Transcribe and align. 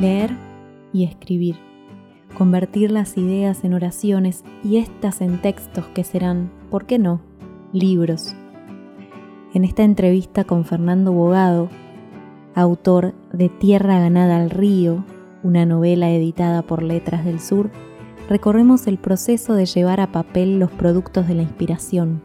Leer 0.00 0.30
y 0.92 1.04
escribir, 1.04 1.56
convertir 2.36 2.90
las 2.90 3.16
ideas 3.16 3.64
en 3.64 3.74
oraciones 3.74 4.44
y 4.64 4.76
estas 4.76 5.20
en 5.20 5.38
textos 5.38 5.86
que 5.94 6.04
serán, 6.04 6.50
¿por 6.70 6.86
qué 6.86 6.98
no?, 6.98 7.20
libros. 7.72 8.34
En 9.54 9.64
esta 9.64 9.82
entrevista 9.82 10.44
con 10.44 10.64
Fernando 10.64 11.12
Bogado, 11.12 11.68
autor 12.54 13.14
de 13.32 13.48
Tierra 13.48 13.98
ganada 14.00 14.36
al 14.36 14.50
río, 14.50 15.04
una 15.42 15.66
novela 15.66 16.10
editada 16.10 16.62
por 16.62 16.82
Letras 16.82 17.24
del 17.24 17.40
Sur, 17.40 17.70
recorremos 18.28 18.86
el 18.86 18.98
proceso 18.98 19.54
de 19.54 19.66
llevar 19.66 20.00
a 20.00 20.12
papel 20.12 20.58
los 20.58 20.70
productos 20.70 21.28
de 21.28 21.34
la 21.34 21.42
inspiración, 21.42 22.22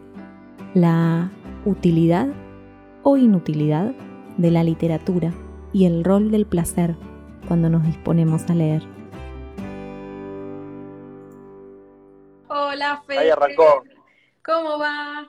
la 0.74 1.32
utilidad 1.66 2.28
o 3.04 3.18
inutilidad 3.18 3.94
de 4.38 4.52
la 4.52 4.64
literatura 4.64 5.34
y 5.72 5.86
el 5.86 6.04
rol 6.04 6.32
del 6.32 6.46
placer 6.46 6.96
cuando 7.48 7.70
nos 7.70 7.84
disponemos 7.84 8.50
a 8.50 8.54
leer. 8.54 8.84
Hola, 12.48 13.04
Fede. 13.08 13.20
Ahí 13.20 13.30
arrancó. 13.30 13.84
¿Cómo 14.44 14.78
va? 14.78 15.28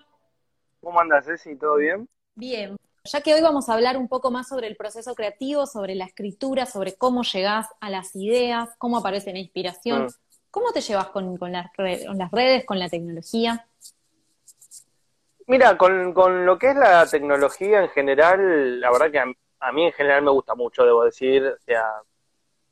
¿Cómo 0.82 1.00
andas, 1.00 1.24
Ceci? 1.24 1.56
¿Todo 1.56 1.76
bien? 1.76 2.08
Bien. 2.34 2.76
Ya 3.04 3.20
que 3.20 3.34
hoy 3.34 3.42
vamos 3.42 3.68
a 3.68 3.74
hablar 3.74 3.96
un 3.96 4.08
poco 4.08 4.30
más 4.30 4.48
sobre 4.48 4.66
el 4.66 4.76
proceso 4.76 5.14
creativo, 5.14 5.66
sobre 5.66 5.94
la 5.94 6.04
escritura, 6.06 6.66
sobre 6.66 6.96
cómo 6.96 7.22
llegás 7.22 7.68
a 7.80 7.90
las 7.90 8.16
ideas, 8.16 8.70
cómo 8.78 8.98
aparece 8.98 9.32
la 9.32 9.38
inspiración. 9.38 10.04
Mm. 10.04 10.08
¿Cómo 10.50 10.72
te 10.72 10.80
llevas 10.80 11.08
con, 11.08 11.36
con 11.36 11.52
las 11.52 11.70
re- 11.76 12.06
con 12.06 12.16
las 12.16 12.30
redes, 12.30 12.64
con 12.64 12.78
la 12.78 12.88
tecnología? 12.88 13.66
Mira, 15.46 15.76
con, 15.76 16.14
con 16.14 16.46
lo 16.46 16.58
que 16.58 16.70
es 16.70 16.76
la 16.76 17.06
tecnología 17.06 17.82
en 17.82 17.88
general, 17.90 18.80
la 18.80 18.90
verdad 18.90 19.10
que 19.10 19.34
a, 19.66 19.72
mí 19.72 19.86
en 19.86 19.92
general 19.92 20.22
me 20.22 20.30
gusta 20.30 20.54
mucho, 20.54 20.84
debo 20.84 21.04
decir. 21.04 21.44
O 21.44 21.58
sea, 21.60 21.84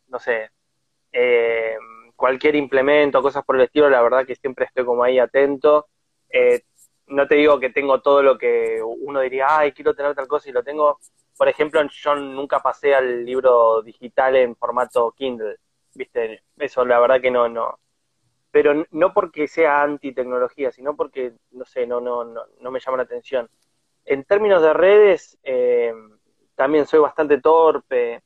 no 0.09 0.19
sé, 0.19 0.51
eh, 1.13 1.77
cualquier 2.17 2.55
implemento, 2.57 3.23
cosas 3.23 3.45
por 3.45 3.57
el 3.57 3.63
estilo, 3.63 3.91
la 3.91 4.03
verdad 4.03 4.27
que 4.27 4.37
siempre 4.37 4.67
estoy 4.67 4.85
como 4.85 5.05
ahí 5.05 5.19
atento. 5.19 5.89
Eh, 6.31 6.63
no 7.09 7.27
te 7.27 7.35
digo 7.37 7.61
que 7.61 7.71
tengo 7.71 8.01
todo 8.01 8.23
lo 8.23 8.39
que 8.39 8.81
uno 8.83 9.21
diría, 9.21 9.59
ay, 9.59 9.73
quiero 9.73 9.95
tener 9.95 10.15
tal 10.15 10.29
cosa 10.29 10.49
y 10.49 10.53
lo 10.53 10.63
tengo. 10.63 10.99
Por 11.37 11.49
ejemplo, 11.49 11.83
yo 11.91 12.15
nunca 12.15 12.61
pasé 12.61 12.95
al 12.95 13.25
libro 13.25 13.83
digital 13.83 14.37
en 14.37 14.57
formato 14.57 15.13
Kindle, 15.13 15.57
¿viste? 15.95 16.43
Eso 16.59 16.85
la 16.85 17.01
verdad 17.01 17.21
que 17.21 17.31
no, 17.31 17.49
no. 17.49 17.79
Pero 18.51 18.85
no 18.91 19.13
porque 19.15 19.49
sea 19.49 19.83
anti-tecnología, 19.83 20.71
sino 20.73 20.95
porque, 20.95 21.33
no 21.53 21.65
sé, 21.65 21.87
no, 21.87 22.01
no, 22.01 22.25
no, 22.25 22.43
no 22.61 22.71
me 22.71 22.81
llama 22.81 22.99
la 22.99 23.03
atención. 23.05 23.49
En 24.05 24.25
términos 24.25 24.63
de 24.63 24.73
redes, 24.75 25.39
eh, 25.43 25.93
también 26.55 26.87
soy 26.87 27.01
bastante 27.01 27.41
torpe. 27.41 28.23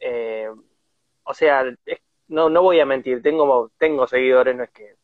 eh, 0.00 0.48
o 1.24 1.34
sea, 1.34 1.64
es- 1.86 2.00
no, 2.28 2.48
no 2.50 2.62
voy 2.62 2.80
a 2.80 2.86
mentir, 2.86 3.22
tengo, 3.22 3.70
tengo 3.78 4.06
seguidores, 4.06 4.56
no 4.56 4.64
es 4.64 4.70
que 4.70 4.96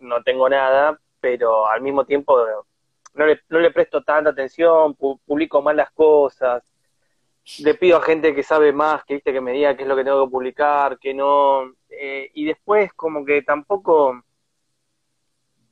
no 0.00 0.22
tengo 0.22 0.48
nada, 0.48 0.98
pero 1.20 1.66
al 1.68 1.80
mismo 1.82 2.04
tiempo 2.06 2.38
no 3.14 3.26
le, 3.26 3.40
no 3.48 3.58
le 3.60 3.70
presto 3.72 4.02
tanta 4.02 4.30
atención, 4.30 4.96
pu- 4.96 5.20
publico 5.26 5.62
mal 5.62 5.76
las 5.76 5.90
cosas, 5.92 6.62
le 7.58 7.74
pido 7.74 7.98
a 7.98 8.02
gente 8.02 8.34
que 8.34 8.42
sabe 8.42 8.72
más, 8.72 9.04
que 9.04 9.14
viste 9.14 9.32
que 9.32 9.40
me 9.40 9.52
diga 9.52 9.76
qué 9.76 9.82
es 9.84 9.88
lo 9.88 9.96
que 9.96 10.04
tengo 10.04 10.26
que 10.26 10.30
publicar, 10.32 10.98
que 10.98 11.14
no, 11.14 11.72
eh, 11.90 12.30
y 12.34 12.44
después 12.46 12.92
como 12.94 13.24
que 13.24 13.42
tampoco, 13.42 14.22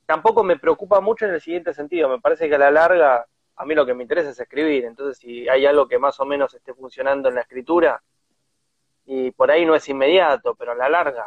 tampoco 0.07 0.43
me 0.43 0.59
preocupa 0.59 1.01
mucho 1.01 1.27
en 1.27 1.35
el 1.35 1.41
siguiente 1.41 1.73
sentido, 1.75 2.09
me 2.09 2.21
parece 2.21 2.49
que 2.49 2.55
a 2.55 2.59
la 2.59 2.71
larga 2.71 3.27
a 3.61 3.65
mí 3.67 3.75
lo 3.75 3.87
que 3.87 3.95
me 3.95 4.03
interesa 4.05 4.31
es 4.31 4.41
escribir, 4.41 4.85
entonces 4.85 5.19
si 5.19 5.49
hay 5.49 5.67
algo 5.67 5.87
que 5.89 5.99
más 5.99 6.19
o 6.21 6.25
menos 6.27 6.55
esté 6.55 6.75
funcionando 6.75 7.29
en 7.29 7.37
la 7.37 7.43
escritura, 7.43 8.03
y 9.05 9.31
por 9.33 9.51
ahí 9.51 9.67
no 9.67 9.75
es 9.75 9.89
inmediato, 9.89 10.55
pero 10.55 10.73
a 10.73 10.75
la 10.75 10.89
larga 10.89 11.27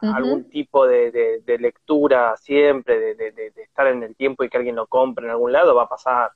algún 0.00 0.48
tipo 0.48 0.86
de, 0.86 1.10
de- 1.10 1.40
de 1.40 1.58
lectura 1.58 2.36
siempre, 2.36 3.14
de, 3.14 3.52
estar 3.56 3.86
en 3.88 4.02
el 4.02 4.14
tiempo 4.16 4.44
y 4.44 4.48
que 4.48 4.56
alguien 4.56 4.76
lo 4.76 4.86
compre 4.86 5.24
en 5.24 5.30
algún 5.32 5.52
lado, 5.52 5.74
va 5.74 5.84
a 5.84 5.88
pasar. 5.88 6.30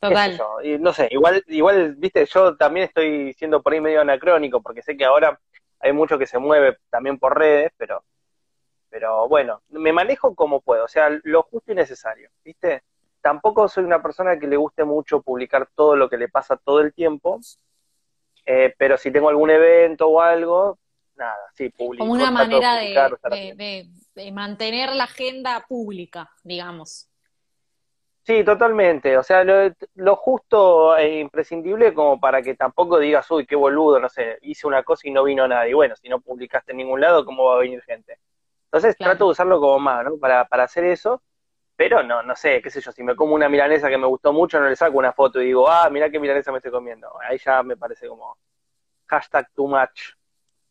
sé 0.00 0.08
Total. 0.08 0.32
yo. 0.38 0.60
Y 0.62 0.78
no 0.78 0.92
sé, 0.92 1.08
igual, 1.10 1.42
igual, 1.48 1.94
viste, 1.96 2.24
yo 2.26 2.56
también 2.56 2.86
estoy 2.86 3.32
siendo 3.34 3.62
por 3.62 3.72
ahí 3.72 3.80
medio 3.80 4.00
anacrónico, 4.00 4.62
porque 4.62 4.82
sé 4.82 4.96
que 4.96 5.04
ahora 5.04 5.38
hay 5.80 5.92
mucho 5.92 6.18
que 6.18 6.26
se 6.26 6.38
mueve 6.38 6.78
también 6.90 7.18
por 7.18 7.36
redes, 7.38 7.72
pero, 7.76 8.04
pero 8.90 9.28
bueno, 9.28 9.62
me 9.70 9.92
manejo 9.92 10.34
como 10.34 10.60
puedo, 10.60 10.84
o 10.84 10.88
sea, 10.88 11.10
lo 11.24 11.42
justo 11.44 11.72
y 11.72 11.74
necesario, 11.74 12.30
¿viste? 12.44 12.82
Tampoco 13.20 13.68
soy 13.68 13.84
una 13.84 14.00
persona 14.02 14.38
que 14.38 14.46
le 14.46 14.56
guste 14.56 14.84
mucho 14.84 15.20
publicar 15.22 15.68
todo 15.74 15.96
lo 15.96 16.08
que 16.08 16.16
le 16.16 16.28
pasa 16.28 16.56
todo 16.56 16.80
el 16.80 16.92
tiempo, 16.94 17.40
eh, 18.46 18.74
pero 18.78 18.96
si 18.96 19.10
tengo 19.10 19.28
algún 19.28 19.50
evento 19.50 20.08
o 20.08 20.20
algo, 20.20 20.78
nada, 21.16 21.36
sí, 21.54 21.68
publico. 21.70 22.04
Como 22.04 22.14
una 22.14 22.30
manera 22.30 22.76
de, 22.76 22.80
publicar, 22.80 23.10
de- 23.10 23.16
atento. 23.22 23.56
de- 23.56 23.88
de 24.14 24.32
mantener 24.32 24.94
la 24.94 25.04
agenda 25.04 25.64
pública, 25.68 26.30
digamos. 26.42 27.08
Sí, 28.24 28.44
totalmente. 28.44 29.16
O 29.16 29.22
sea, 29.22 29.42
lo, 29.42 29.72
lo 29.94 30.16
justo 30.16 30.96
e 30.98 31.20
imprescindible 31.20 31.94
como 31.94 32.20
para 32.20 32.42
que 32.42 32.54
tampoco 32.54 32.98
digas, 32.98 33.30
uy, 33.30 33.46
qué 33.46 33.56
boludo, 33.56 33.98
no 34.00 34.08
sé, 34.10 34.38
hice 34.42 34.66
una 34.66 34.82
cosa 34.82 35.08
y 35.08 35.12
no 35.12 35.24
vino 35.24 35.48
nadie. 35.48 35.74
Bueno, 35.74 35.96
si 35.96 36.10
no 36.10 36.20
publicaste 36.20 36.72
en 36.72 36.78
ningún 36.78 37.00
lado, 37.00 37.24
¿cómo 37.24 37.44
va 37.46 37.54
a 37.56 37.58
venir 37.60 37.82
gente? 37.82 38.18
Entonces 38.66 38.96
Claro. 38.96 39.12
trato 39.12 39.24
de 39.24 39.30
usarlo 39.30 39.60
como 39.60 39.78
más, 39.78 40.04
¿no? 40.04 40.18
Para, 40.18 40.44
para 40.46 40.64
hacer 40.64 40.84
eso, 40.84 41.22
pero 41.78 42.02
no, 42.02 42.24
no 42.24 42.34
sé, 42.34 42.60
qué 42.60 42.70
sé 42.70 42.80
yo, 42.80 42.90
si 42.90 43.04
me 43.04 43.14
como 43.14 43.34
una 43.36 43.48
milanesa 43.48 43.88
que 43.88 43.96
me 43.96 44.08
gustó 44.08 44.32
mucho, 44.32 44.58
no 44.58 44.68
le 44.68 44.74
saco 44.74 44.98
una 44.98 45.12
foto 45.12 45.40
y 45.40 45.46
digo, 45.46 45.68
ah, 45.70 45.88
mirá 45.90 46.10
qué 46.10 46.18
milanesa 46.18 46.50
me 46.50 46.58
estoy 46.58 46.72
comiendo. 46.72 47.08
Ahí 47.22 47.38
ya 47.38 47.62
me 47.62 47.76
parece 47.76 48.08
como 48.08 48.36
hashtag 49.06 49.48
too 49.54 49.68
much. 49.68 50.14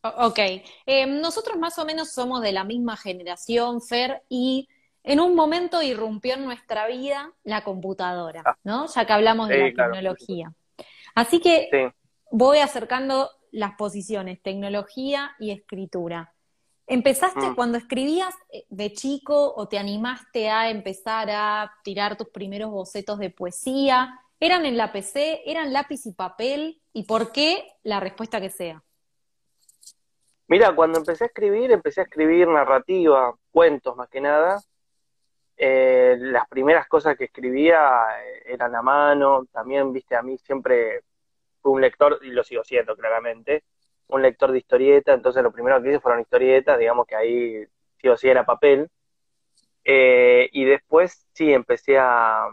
Ok, 0.02 0.38
Eh, 0.84 1.06
nosotros 1.06 1.56
más 1.56 1.78
o 1.78 1.86
menos 1.86 2.12
somos 2.12 2.42
de 2.42 2.52
la 2.52 2.62
misma 2.62 2.94
generación, 2.98 3.80
Fer, 3.80 4.22
y 4.28 4.68
en 5.02 5.20
un 5.20 5.34
momento 5.34 5.80
irrumpió 5.80 6.34
en 6.34 6.44
nuestra 6.44 6.86
vida 6.86 7.32
la 7.42 7.64
computadora, 7.64 8.42
Ah. 8.44 8.56
¿no? 8.62 8.86
Ya 8.86 9.06
que 9.06 9.12
hablamos 9.14 9.48
de 9.48 9.58
la 9.58 9.72
claro. 9.72 9.92
tecnología. 9.92 10.52
Así 11.14 11.40
que 11.40 11.68
Sí. 11.72 12.06
voy 12.30 12.58
acercando 12.58 13.30
las 13.50 13.76
posiciones, 13.76 14.42
tecnología 14.42 15.34
y 15.38 15.52
escritura. 15.52 16.34
¿Empezaste 16.88 17.50
Mm. 17.50 17.54
cuando 17.54 17.76
escribías 17.76 18.34
eh, 18.50 18.64
de 18.70 18.92
chico 18.94 19.54
o 19.54 19.68
te 19.68 19.78
animaste 19.78 20.48
a 20.48 20.70
empezar 20.70 21.28
a 21.30 21.70
tirar 21.84 22.16
tus 22.16 22.28
primeros 22.30 22.70
bocetos 22.70 23.18
de 23.18 23.30
poesía? 23.30 24.18
¿Eran 24.40 24.64
en 24.64 24.76
la 24.76 24.90
PC? 24.90 25.42
¿Eran 25.44 25.72
lápiz 25.72 26.06
y 26.06 26.12
papel? 26.12 26.80
¿Y 26.92 27.04
por 27.04 27.30
qué? 27.32 27.64
La 27.82 28.00
respuesta 28.00 28.40
que 28.40 28.48
sea. 28.48 28.82
Mira, 30.46 30.74
cuando 30.74 30.98
empecé 30.98 31.24
a 31.24 31.26
escribir, 31.26 31.70
empecé 31.72 32.00
a 32.00 32.04
escribir 32.04 32.48
narrativa, 32.48 33.34
cuentos 33.50 33.94
más 33.96 34.08
que 34.08 34.20
nada. 34.22 34.62
Eh, 35.58 36.16
las 36.18 36.48
primeras 36.48 36.88
cosas 36.88 37.18
que 37.18 37.24
escribía 37.24 37.78
eh, 38.24 38.44
eran 38.46 38.74
a 38.74 38.80
mano. 38.80 39.44
También, 39.52 39.92
viste, 39.92 40.16
a 40.16 40.22
mí 40.22 40.38
siempre 40.38 41.02
fui 41.60 41.72
un 41.72 41.80
lector, 41.82 42.18
y 42.22 42.30
lo 42.30 42.42
sigo 42.44 42.64
siendo 42.64 42.96
claramente, 42.96 43.64
un 44.08 44.22
lector 44.22 44.52
de 44.52 44.58
historieta. 44.58 45.12
Entonces, 45.14 45.42
lo 45.42 45.52
primero 45.52 45.82
que 45.82 45.90
hice 45.90 46.00
fueron 46.00 46.20
historietas, 46.20 46.78
digamos 46.78 47.06
que 47.06 47.16
ahí 47.16 47.64
sí 47.98 48.08
o 48.08 48.16
sí 48.16 48.28
era 48.28 48.46
papel. 48.46 48.88
Eh, 49.84 50.48
y 50.52 50.64
después 50.64 51.26
sí 51.32 51.52
empecé 51.52 51.98
a, 51.98 52.46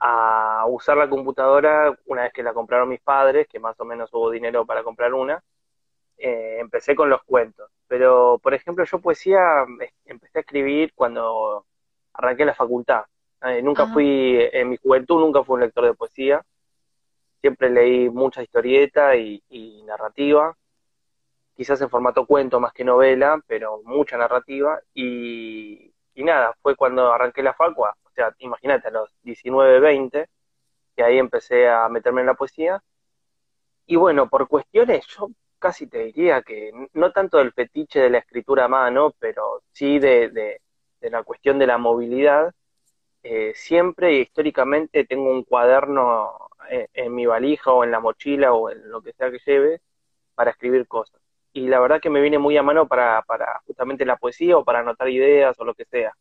a 0.00 0.64
usar 0.68 0.96
la 0.96 1.08
computadora 1.08 1.96
una 2.06 2.22
vez 2.22 2.32
que 2.32 2.42
la 2.42 2.52
compraron 2.54 2.88
mis 2.88 3.00
padres, 3.00 3.46
que 3.48 3.60
más 3.60 3.78
o 3.80 3.84
menos 3.84 4.12
hubo 4.12 4.30
dinero 4.30 4.66
para 4.66 4.82
comprar 4.82 5.14
una 5.14 5.42
eh, 6.18 6.58
empecé 6.60 6.94
con 6.94 7.10
los 7.10 7.22
cuentos. 7.24 7.70
Pero, 7.88 8.38
por 8.42 8.54
ejemplo, 8.54 8.84
yo 8.84 9.00
poesía 9.00 9.64
eh, 9.80 9.92
empecé 10.06 10.38
a 10.38 10.40
escribir 10.40 10.92
cuando 10.94 11.66
arranqué 12.14 12.44
la 12.44 12.54
facultad. 12.54 13.04
Eh, 13.42 13.62
nunca 13.62 13.84
Ajá. 13.84 13.92
fui, 13.92 14.38
en 14.52 14.70
mi 14.70 14.76
juventud 14.78 15.20
nunca 15.20 15.44
fui 15.44 15.54
un 15.54 15.60
lector 15.60 15.84
de 15.84 15.94
poesía. 15.94 16.42
Siempre 17.46 17.70
leí 17.70 18.10
mucha 18.10 18.42
historieta 18.42 19.14
y, 19.14 19.40
narrativa. 19.86 20.56
Quizás 21.54 21.80
en 21.80 21.88
formato 21.88 22.26
cuento 22.26 22.58
más 22.58 22.72
que 22.72 22.82
novela, 22.82 23.40
pero 23.46 23.82
mucha 23.84 24.16
narrativa. 24.18 24.80
Y, 24.92 25.94
y 26.14 26.24
nada, 26.24 26.56
fue 26.60 26.74
cuando 26.74 27.12
arranqué 27.12 27.44
la 27.44 27.54
facua. 27.54 27.96
O 28.02 28.10
sea, 28.10 28.34
imagínate, 28.40 28.88
a 28.88 28.90
los 28.90 29.12
19, 29.22 29.78
20, 29.78 30.26
que 30.96 31.04
ahí 31.04 31.18
empecé 31.18 31.68
a 31.68 31.88
meterme 31.88 32.22
en 32.22 32.26
la 32.26 32.34
poesía. 32.34 32.82
Y 33.86 33.94
bueno, 33.94 34.28
por 34.28 34.48
cuestiones, 34.48 35.06
yo 35.06 35.28
casi 35.60 35.86
te 35.86 35.98
diría 36.06 36.42
que 36.42 36.72
no 36.94 37.12
tanto 37.12 37.38
del 37.38 37.52
fetiche 37.52 38.00
de 38.00 38.10
la 38.10 38.18
escritura 38.18 38.64
a 38.64 38.68
mano, 38.68 39.14
pero 39.20 39.62
sí 39.70 40.00
de, 40.00 40.30
de, 40.30 41.10
la 41.10 41.22
cuestión 41.22 41.60
de 41.60 41.68
la 41.68 41.78
movilidad, 41.78 42.52
eh, 43.22 43.52
siempre 43.54 44.14
y 44.14 44.22
históricamente 44.22 45.04
tengo 45.04 45.30
un 45.30 45.44
cuaderno 45.44 46.45
en, 46.70 46.86
en, 46.94 47.14
mi 47.14 47.26
valija 47.26 47.72
o 47.72 47.84
en 47.84 47.90
la 47.90 48.00
mochila 48.00 48.52
o 48.52 48.70
en 48.70 48.88
lo 48.90 49.02
que 49.02 49.12
sea 49.12 49.30
que 49.30 49.38
lleve 49.44 49.80
para 50.34 50.50
escribir 50.52 50.86
cosas. 50.88 51.20
Y 51.52 51.68
la 51.68 51.80
verdad 51.80 52.00
que 52.00 52.10
me 52.10 52.20
viene 52.20 52.38
muy 52.38 52.56
a 52.58 52.62
mano 52.62 52.86
para, 52.88 53.22
para 53.22 53.60
justamente 53.66 54.04
la 54.04 54.16
poesía 54.16 54.58
o 54.58 54.64
para 54.64 54.80
anotar 54.80 55.08
ideas 55.08 55.58
o 55.58 55.64
lo 55.64 55.74
que 55.74 55.86
sea. 55.86 56.12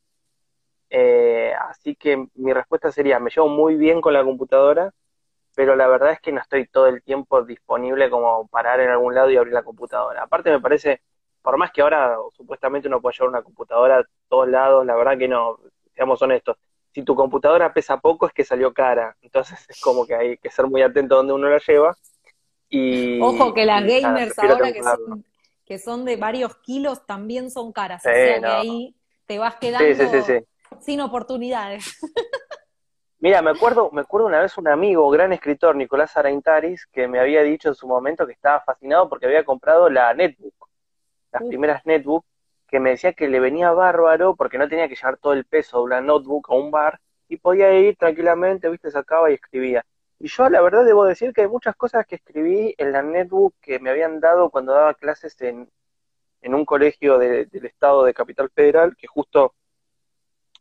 Eh, 0.89 1.53
así 1.69 1.95
que 1.95 2.27
mi 2.35 2.53
respuesta 2.53 2.91
sería, 2.91 3.19
me 3.19 3.29
llevo 3.29 3.47
muy 3.49 3.75
bien 3.75 4.01
con 4.01 4.13
la 4.13 4.23
computadora, 4.23 4.91
pero 5.55 5.75
la 5.75 5.87
verdad 5.87 6.11
es 6.13 6.21
que 6.21 6.31
no 6.31 6.41
estoy 6.41 6.67
todo 6.67 6.87
el 6.87 7.03
tiempo 7.03 7.43
disponible 7.43 8.09
como 8.09 8.47
parar 8.47 8.79
en 8.81 8.89
algún 8.89 9.15
lado 9.15 9.29
y 9.31 9.37
abrir 9.37 9.53
la 9.53 9.63
computadora. 9.63 10.23
Aparte 10.23 10.51
me 10.51 10.61
parece, 10.61 11.01
por 11.41 11.57
más 11.57 11.71
que 11.71 11.81
ahora 11.81 12.17
supuestamente 12.33 12.87
uno 12.87 13.01
puede 13.01 13.15
llevar 13.17 13.29
una 13.29 13.43
computadora 13.43 13.99
a 13.99 14.05
todos 14.29 14.47
lados, 14.49 14.85
la 14.85 14.95
verdad 14.95 15.17
que 15.17 15.27
no, 15.27 15.59
seamos 15.95 16.21
honestos. 16.21 16.57
Si 16.95 17.03
tu 17.03 17.13
computadora 17.13 17.73
pesa 17.73 17.99
poco 17.99 18.25
es 18.25 18.31
que 18.31 18.45
salió 18.45 18.73
cara, 18.73 19.17
entonces 19.21 19.59
es 19.67 19.81
como 19.81 20.05
que 20.07 20.15
hay 20.15 20.37
que 20.37 20.49
ser 20.49 20.65
muy 20.65 20.81
atento 20.81 21.15
a 21.15 21.17
donde 21.17 21.33
uno 21.33 21.49
la 21.49 21.57
lleva. 21.57 21.93
Y, 22.69 23.19
Ojo 23.19 23.53
que 23.53 23.65
las 23.65 23.83
gamers 23.83 24.39
ahora 24.39 24.71
que 24.71 24.81
son, 24.81 25.25
que 25.65 25.77
son, 25.77 26.05
de 26.05 26.15
varios 26.15 26.55
kilos 26.59 27.05
también 27.05 27.51
son 27.51 27.73
caras, 27.73 27.99
o 27.99 28.09
sea 28.09 28.39
que 28.39 28.45
ahí 28.45 28.95
te 29.25 29.37
vas 29.37 29.57
quedando 29.57 29.85
sin 30.79 31.01
oportunidades. 31.01 31.99
Mira, 33.19 33.41
me 33.41 33.51
acuerdo, 33.51 33.89
me 33.91 33.99
acuerdo 33.99 34.27
una 34.27 34.39
vez 34.39 34.57
un 34.57 34.69
amigo, 34.69 35.09
gran 35.09 35.33
escritor, 35.33 35.75
Nicolás 35.75 36.15
Araintaris, 36.15 36.85
que 36.85 37.09
me 37.09 37.19
había 37.19 37.43
dicho 37.43 37.67
en 37.67 37.75
su 37.75 37.89
momento 37.89 38.25
que 38.25 38.31
estaba 38.31 38.61
fascinado 38.61 39.09
porque 39.09 39.25
había 39.25 39.43
comprado 39.43 39.89
la 39.89 40.13
netbook, 40.13 40.69
las 41.33 41.43
primeras 41.43 41.85
netbook, 41.85 42.25
que 42.75 42.81
me 42.81 42.89
decía 42.89 43.13
que 43.13 43.29
le 43.29 43.39
venía 43.39 43.71
bárbaro 43.71 44.35
porque 44.35 44.57
no 44.57 44.67
tenía 44.67 44.89
que 44.89 44.95
llevar 44.95 45.15
todo 45.15 45.31
el 45.31 45.45
peso 45.45 45.77
de 45.77 45.83
una 45.85 46.01
notebook 46.01 46.51
a 46.51 46.55
un 46.55 46.71
bar 46.71 46.99
y 47.29 47.37
podía 47.37 47.73
ir 47.79 47.95
tranquilamente, 47.95 48.67
viste, 48.67 48.91
sacaba 48.91 49.31
y 49.31 49.35
escribía. 49.35 49.85
Y 50.19 50.27
yo 50.27 50.49
la 50.49 50.61
verdad 50.61 50.83
debo 50.83 51.05
decir 51.05 51.31
que 51.31 51.39
hay 51.39 51.47
muchas 51.47 51.73
cosas 51.77 52.05
que 52.05 52.15
escribí 52.15 52.75
en 52.77 52.91
la 52.91 53.01
netbook 53.01 53.55
que 53.61 53.79
me 53.79 53.91
habían 53.91 54.19
dado 54.19 54.49
cuando 54.49 54.73
daba 54.73 54.93
clases 54.93 55.41
en, 55.41 55.69
en 56.41 56.53
un 56.53 56.65
colegio 56.65 57.17
del 57.17 57.47
estado 57.65 58.03
de 58.03 58.13
Capital 58.13 58.49
Federal, 58.49 58.97
que 58.97 59.07
justo 59.07 59.53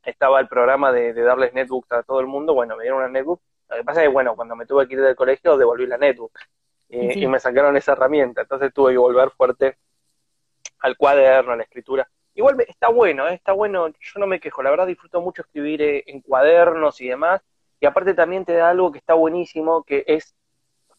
estaba 0.04 0.38
el 0.38 0.46
programa 0.46 0.92
de, 0.92 1.12
darles 1.14 1.52
netbooks 1.52 1.90
a 1.90 2.04
todo 2.04 2.20
el 2.20 2.28
mundo, 2.28 2.54
bueno, 2.54 2.76
me 2.76 2.84
dieron 2.84 3.00
una 3.00 3.08
netbook. 3.08 3.42
Lo 3.70 3.76
que 3.78 3.82
pasa 3.82 4.02
es 4.02 4.06
que, 4.06 4.12
bueno, 4.12 4.36
cuando 4.36 4.54
me 4.54 4.66
tuve 4.66 4.86
que 4.86 4.94
ir 4.94 5.00
del 5.00 5.16
colegio, 5.16 5.56
devolví 5.56 5.88
la 5.88 5.98
netbook. 5.98 6.38
Y, 6.88 7.26
me 7.26 7.40
sacaron 7.40 7.76
esa 7.76 7.90
herramienta, 7.90 8.42
entonces 8.42 8.72
tuve 8.72 8.92
que 8.92 8.98
volver 8.98 9.30
fuerte 9.30 9.78
al 10.84 10.96
cuaderno, 10.98 11.52
a 11.52 11.56
la 11.56 11.62
escritura. 11.62 12.06
Igual 12.34 12.56
está 12.68 12.88
bueno, 12.88 13.26
¿eh? 13.28 13.34
está 13.34 13.52
bueno, 13.52 13.88
yo 13.88 14.20
no 14.20 14.26
me 14.26 14.38
quejo, 14.38 14.62
la 14.62 14.70
verdad 14.70 14.86
disfruto 14.86 15.22
mucho 15.22 15.42
escribir 15.42 15.80
eh, 15.80 16.04
en 16.06 16.20
cuadernos 16.20 17.00
y 17.00 17.08
demás, 17.08 17.40
y 17.80 17.86
aparte 17.86 18.12
también 18.12 18.44
te 18.44 18.52
da 18.52 18.70
algo 18.70 18.92
que 18.92 18.98
está 18.98 19.14
buenísimo, 19.14 19.84
que 19.84 20.04
es 20.06 20.34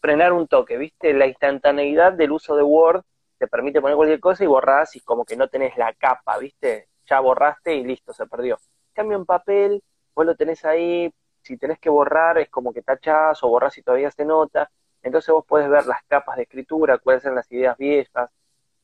frenar 0.01 0.33
un 0.33 0.47
toque, 0.47 0.77
¿viste? 0.77 1.13
La 1.13 1.27
instantaneidad 1.27 2.13
del 2.13 2.31
uso 2.31 2.55
de 2.55 2.63
Word 2.63 3.03
te 3.37 3.47
permite 3.47 3.79
poner 3.79 3.95
cualquier 3.95 4.19
cosa 4.19 4.43
y 4.43 4.47
borrás 4.47 4.95
y 4.95 5.01
como 5.01 5.23
que 5.23 5.35
no 5.35 5.47
tenés 5.49 5.77
la 5.77 5.93
capa, 5.93 6.38
¿viste? 6.39 6.88
Ya 7.05 7.19
borraste 7.19 7.75
y 7.75 7.83
listo, 7.83 8.11
se 8.13 8.25
perdió 8.25 8.57
cambio 8.95 9.17
en 9.17 9.25
papel, 9.25 9.83
vos 10.15 10.25
lo 10.25 10.35
tenés 10.35 10.65
ahí, 10.65 11.13
si 11.41 11.57
tenés 11.57 11.77
que 11.77 11.89
borrar 11.89 12.39
es 12.39 12.49
como 12.49 12.73
que 12.73 12.81
tachás 12.81 13.43
o 13.43 13.49
borrás 13.49 13.77
y 13.77 13.83
todavía 13.83 14.09
se 14.09 14.25
nota, 14.25 14.71
entonces 15.03 15.31
vos 15.31 15.45
podés 15.45 15.69
ver 15.69 15.85
las 15.85 16.03
capas 16.07 16.38
de 16.38 16.43
escritura, 16.43 16.97
cuáles 16.97 17.21
son 17.21 17.35
las 17.35 17.51
ideas 17.51 17.77
viejas, 17.77 18.31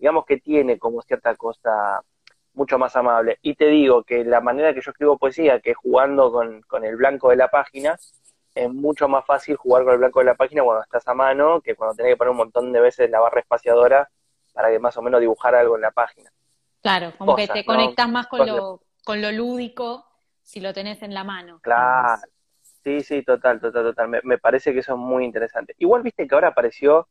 digamos 0.01 0.25
que 0.25 0.37
tiene 0.37 0.77
como 0.77 1.01
cierta 1.03 1.35
cosa 1.35 2.01
mucho 2.53 2.77
más 2.77 2.95
amable. 2.95 3.37
Y 3.41 3.55
te 3.55 3.67
digo 3.67 4.03
que 4.03 4.25
la 4.25 4.41
manera 4.41 4.73
que 4.73 4.81
yo 4.81 4.91
escribo 4.91 5.17
poesía, 5.17 5.59
que 5.59 5.71
es 5.71 5.77
jugando 5.77 6.31
con, 6.31 6.61
con 6.63 6.83
el 6.83 6.95
blanco 6.95 7.29
de 7.29 7.37
la 7.37 7.49
página, 7.49 7.97
es 8.55 8.69
mucho 8.69 9.07
más 9.07 9.25
fácil 9.25 9.55
jugar 9.55 9.83
con 9.83 9.93
el 9.93 9.99
blanco 9.99 10.19
de 10.19 10.25
la 10.25 10.35
página 10.35 10.63
cuando 10.63 10.83
estás 10.83 11.07
a 11.07 11.13
mano 11.13 11.61
que 11.61 11.75
cuando 11.75 11.95
tenés 11.95 12.13
que 12.13 12.17
poner 12.17 12.31
un 12.31 12.37
montón 12.37 12.73
de 12.73 12.81
veces 12.81 13.09
la 13.09 13.19
barra 13.19 13.39
espaciadora 13.39 14.09
para 14.53 14.69
que 14.69 14.79
más 14.79 14.97
o 14.97 15.01
menos 15.01 15.21
dibujar 15.21 15.55
algo 15.55 15.75
en 15.75 15.81
la 15.81 15.91
página. 15.91 16.31
Claro, 16.81 17.13
como 17.17 17.35
que 17.35 17.47
te 17.47 17.63
conectas 17.63 18.09
más 18.09 18.27
con 18.27 18.45
lo, 18.45 18.81
con 19.05 19.21
lo 19.21 19.31
lúdico 19.31 20.05
si 20.41 20.59
lo 20.59 20.73
tenés 20.73 21.03
en 21.03 21.13
la 21.13 21.23
mano. 21.23 21.59
Claro. 21.61 22.21
Sí, 22.83 23.01
sí, 23.01 23.21
total, 23.21 23.61
total, 23.61 23.83
total. 23.83 24.21
Me, 24.23 24.39
parece 24.39 24.73
que 24.73 24.79
eso 24.79 24.93
es 24.93 24.97
muy 24.97 25.23
interesante. 25.23 25.75
Igual 25.77 26.01
viste 26.01 26.27
que 26.27 26.33
ahora 26.33 26.47
apareció, 26.47 27.07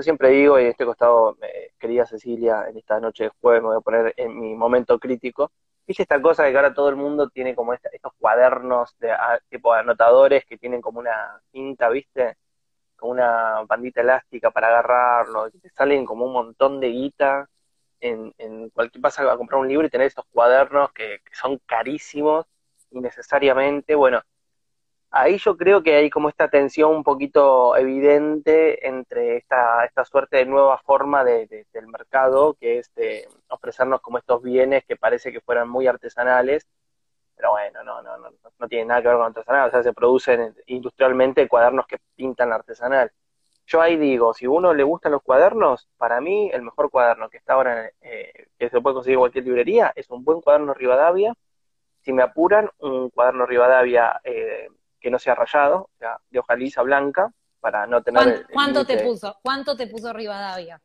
yo 0.00 0.02
siempre 0.02 0.30
digo, 0.30 0.58
y 0.58 0.64
este 0.64 0.86
costado, 0.86 1.36
eh, 1.42 1.72
querida 1.78 2.06
Cecilia, 2.06 2.66
en 2.68 2.78
esta 2.78 2.98
noche 3.00 3.24
de 3.24 3.30
jueves 3.40 3.62
me 3.62 3.68
voy 3.68 3.76
a 3.76 3.80
poner 3.80 4.14
en 4.16 4.38
mi 4.40 4.54
momento 4.54 4.98
crítico. 4.98 5.52
¿Viste 5.86 6.04
esta 6.04 6.22
cosa 6.22 6.44
de 6.44 6.52
que 6.52 6.56
ahora 6.56 6.72
todo 6.72 6.88
el 6.88 6.96
mundo 6.96 7.28
tiene 7.28 7.54
como 7.54 7.74
estos 7.74 8.12
cuadernos 8.18 8.96
de 8.98 9.12
ah, 9.12 9.38
tipo 9.50 9.74
anotadores 9.74 10.46
que 10.46 10.56
tienen 10.56 10.80
como 10.80 11.00
una 11.00 11.42
cinta, 11.52 11.90
¿viste? 11.90 12.38
Como 12.96 13.12
una 13.12 13.62
bandita 13.68 14.00
elástica 14.00 14.50
para 14.50 14.68
agarrarlo, 14.68 15.48
y 15.48 15.58
te 15.58 15.68
salen 15.70 16.06
como 16.06 16.24
un 16.26 16.32
montón 16.32 16.80
de 16.80 16.88
guita 16.88 17.48
en, 18.00 18.32
en 18.38 18.70
cualquier 18.70 19.02
vas 19.02 19.18
a 19.18 19.36
comprar 19.36 19.60
un 19.60 19.68
libro 19.68 19.86
y 19.86 19.90
tener 19.90 20.06
estos 20.06 20.24
cuadernos 20.32 20.92
que, 20.92 21.20
son 21.32 21.58
carísimos 21.66 22.46
innecesariamente, 22.90 23.94
bueno, 23.94 24.22
ahí 25.10 25.38
yo 25.38 25.56
creo 25.56 25.82
que 25.82 25.96
hay 25.96 26.10
como 26.10 26.28
esta 26.28 26.48
tensión 26.48 26.94
un 26.94 27.04
poquito 27.04 27.76
evidente 27.76 28.86
entre 28.86 29.36
esta, 29.36 29.84
esta 29.84 30.04
suerte 30.04 30.38
de 30.38 30.46
nueva 30.46 30.78
forma 30.78 31.24
de, 31.24 31.66
del 31.72 31.86
mercado, 31.88 32.54
que 32.54 32.78
es 32.78 32.94
de 32.94 33.28
ofrecernos 33.48 34.00
como 34.00 34.18
estos 34.18 34.42
bienes 34.42 34.84
que 34.84 34.96
parece 34.96 35.32
que 35.32 35.40
fueran 35.40 35.68
muy 35.68 35.86
artesanales, 35.86 36.66
pero 37.36 37.52
bueno, 37.52 37.82
no, 37.84 38.02
no, 38.02 38.18
no, 38.18 38.30
no 38.58 38.68
tiene 38.68 38.84
nada 38.86 39.02
que 39.02 39.08
ver 39.08 39.16
con 39.16 39.26
artesanal, 39.26 39.68
o 39.68 39.70
sea, 39.70 39.82
se 39.82 39.92
producen 39.92 40.54
industrialmente 40.66 41.48
cuadernos 41.48 41.86
que 41.86 41.98
pintan 42.14 42.52
artesanal. 42.52 43.10
Yo 43.66 43.80
ahí 43.80 43.96
digo, 43.96 44.34
si 44.34 44.46
a 44.46 44.50
uno 44.50 44.74
le 44.74 44.82
gustan 44.82 45.12
los 45.12 45.22
cuadernos, 45.22 45.88
para 45.96 46.20
mí 46.20 46.50
el 46.52 46.62
mejor 46.62 46.90
cuaderno 46.90 47.30
que 47.30 47.38
está 47.38 47.54
ahora, 47.54 47.90
eh, 48.00 48.48
que 48.58 48.68
se 48.68 48.80
puede 48.80 48.94
conseguir 48.94 49.14
en 49.14 49.20
cualquier 49.20 49.44
librería, 49.44 49.92
es 49.94 50.10
un 50.10 50.24
buen 50.24 50.40
cuaderno 50.40 50.74
Rivadavia. 50.74 51.34
Si 52.00 52.12
me 52.12 52.22
apuran, 52.22 52.68
un 52.80 53.10
cuaderno 53.10 53.46
Rivadavia 53.46 54.20
eh, 54.24 54.68
que 55.00 55.10
no 55.10 55.18
sea 55.18 55.34
rayado, 55.34 55.90
o 55.94 55.98
sea, 55.98 56.18
de 56.30 56.38
hoja 56.38 56.54
lisa 56.54 56.82
blanca, 56.82 57.32
para 57.60 57.86
no 57.86 58.02
tener... 58.02 58.46
¿Cuánto, 58.52 58.84
te 58.84 58.98
puso? 58.98 59.36
¿Cuánto 59.42 59.76
te 59.76 59.86
puso 59.86 60.12
Rivadavia? 60.12 60.80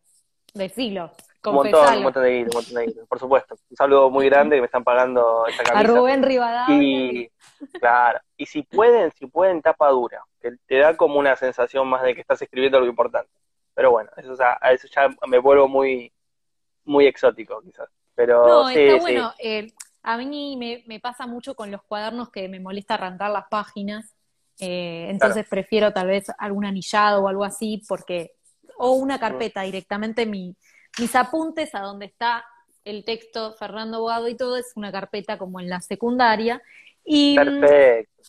Decilo. 0.53 1.12
Un 1.45 1.53
montón, 1.53 1.98
un 1.98 2.03
montón 2.03 2.24
de 2.24 2.38
guita, 2.38 2.50
un 2.50 2.55
montón 2.55 2.75
de 2.75 2.86
guita, 2.88 3.05
por 3.05 3.19
supuesto. 3.19 3.55
Un 3.69 3.77
saludo 3.77 4.10
muy 4.10 4.25
grande 4.25 4.55
que 4.55 4.62
me 4.62 4.65
están 4.65 4.84
pagando 4.84 5.45
esta 5.48 5.63
camisa. 5.63 5.93
A 5.93 5.95
Rubén 5.95 6.24
Rivadavia. 6.24 6.75
Y, 6.75 7.29
claro, 7.79 8.19
y 8.36 8.45
si 8.48 8.63
pueden, 8.63 9.12
si 9.12 9.27
pueden, 9.27 9.62
tapa 9.62 9.89
dura, 9.89 10.24
que 10.41 10.53
te 10.65 10.79
da 10.79 10.98
como 10.98 11.19
una 11.19 11.36
sensación 11.36 11.88
más 11.88 12.01
de 12.01 12.15
que 12.15 12.22
estás 12.22 12.41
escribiendo 12.41 12.77
algo 12.77 12.89
importante. 12.89 13.31
Pero 13.75 13.91
bueno, 13.91 14.10
eso 14.17 14.36
ya, 14.36 14.57
a 14.60 14.72
eso 14.72 14.88
ya 14.88 15.10
me 15.27 15.38
vuelvo 15.38 15.67
muy, 15.67 16.12
muy 16.86 17.05
exótico 17.05 17.62
quizás. 17.62 17.89
Pero 18.15 18.48
no, 18.48 18.69
está 18.69 19.01
bueno. 19.01 19.34
Eh, 19.38 19.67
a 20.05 20.17
mí 20.17 20.83
me, 20.85 21.00
pasa 21.00 21.25
mucho 21.25 21.55
con 21.55 21.71
los 21.71 21.81
cuadernos 21.81 22.29
que 22.29 22.47
me 22.47 22.59
molesta 22.59 22.93
arrancar 22.93 23.31
las 23.31 23.45
páginas. 23.50 24.13
Eh, 24.59 25.07
entonces 25.09 25.47
prefiero 25.50 25.91
tal 25.91 26.07
vez 26.07 26.27
algún 26.38 26.63
anillado 26.63 27.24
o 27.24 27.27
algo 27.27 27.43
así, 27.43 27.81
porque, 27.88 28.33
o 28.77 28.91
una 28.91 29.19
carpeta 29.19 29.63
directamente 29.63 30.27
mi, 30.27 30.55
mis 31.00 31.15
apuntes 31.15 31.74
a 31.74 31.79
donde 31.79 32.05
está 32.05 32.45
el 32.83 33.03
texto 33.03 33.53
Fernando 33.53 34.00
Bogado 34.00 34.27
y 34.27 34.38
todo 34.38 34.57
es 34.57 34.74
una 34.75 34.91
carpeta 34.91 35.39
como 35.39 35.59
en 35.59 35.69
la 35.69 35.81
secundaria. 35.81 36.62
Y, 37.03 37.35
Perfecto. 37.35 38.24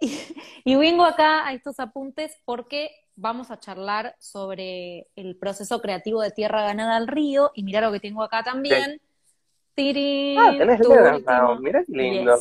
Y, 0.64 0.74
vengo 0.76 1.04
acá 1.04 1.46
a 1.46 1.52
estos 1.52 1.78
apuntes 1.78 2.34
porque 2.46 2.90
vamos 3.14 3.50
a 3.50 3.60
charlar 3.60 4.16
sobre 4.18 5.06
el 5.14 5.36
proceso 5.36 5.82
creativo 5.82 6.22
de 6.22 6.30
Tierra 6.30 6.62
Ganada 6.62 6.96
al 6.96 7.06
Río 7.06 7.50
y 7.54 7.62
mira 7.62 7.82
lo 7.82 7.92
que 7.92 8.00
tengo 8.00 8.22
acá 8.22 8.42
también. 8.42 9.02
Ah, 10.38 10.54
tenés 10.56 10.80
Mira 11.60 11.84
qué 11.84 11.92
lindo. 11.92 12.36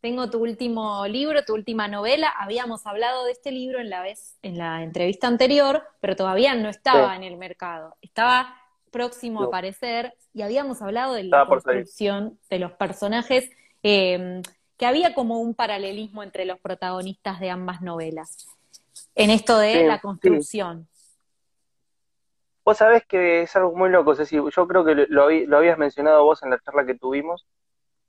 Tengo 0.00 0.28
tu 0.30 0.40
último 0.42 1.06
libro, 1.06 1.44
tu 1.44 1.54
última 1.54 1.86
novela. 1.86 2.28
Habíamos 2.36 2.86
hablado 2.86 3.24
de 3.24 3.32
este 3.32 3.52
libro 3.52 3.78
en 3.78 3.88
la 3.88 4.02
vez, 4.02 4.36
en 4.42 4.58
la 4.58 4.82
entrevista 4.82 5.28
anterior, 5.28 5.84
pero 6.00 6.16
todavía 6.16 6.56
no 6.56 6.68
estaba 6.68 7.14
en 7.14 7.22
el 7.22 7.36
mercado. 7.36 7.94
Estaba 8.02 8.56
próximo 8.90 9.42
a 9.42 9.46
aparecer 9.46 10.14
y 10.34 10.42
habíamos 10.42 10.82
hablado 10.82 11.14
de 11.14 11.24
la 11.24 11.46
construcción 11.46 12.38
de 12.50 12.58
los 12.58 12.72
personajes, 12.72 13.50
eh, 13.84 14.42
que 14.76 14.86
había 14.86 15.14
como 15.14 15.38
un 15.38 15.54
paralelismo 15.54 16.24
entre 16.24 16.46
los 16.46 16.58
protagonistas 16.58 17.38
de 17.38 17.50
ambas 17.50 17.80
novelas, 17.80 18.48
en 19.14 19.30
esto 19.30 19.58
de 19.58 19.84
la 19.84 20.00
construcción. 20.00 20.88
Vos 22.64 22.78
sabés 22.78 23.04
que 23.06 23.42
es 23.42 23.56
algo 23.56 23.74
muy 23.76 23.90
loco, 23.90 24.14
Ceci. 24.14 24.36
Yo 24.36 24.68
creo 24.68 24.84
que 24.84 24.94
lo, 24.94 25.30
lo, 25.30 25.56
habías 25.56 25.78
mencionado 25.78 26.24
vos 26.24 26.42
en 26.42 26.50
la 26.50 26.60
charla 26.60 26.86
que 26.86 26.94
tuvimos. 26.94 27.46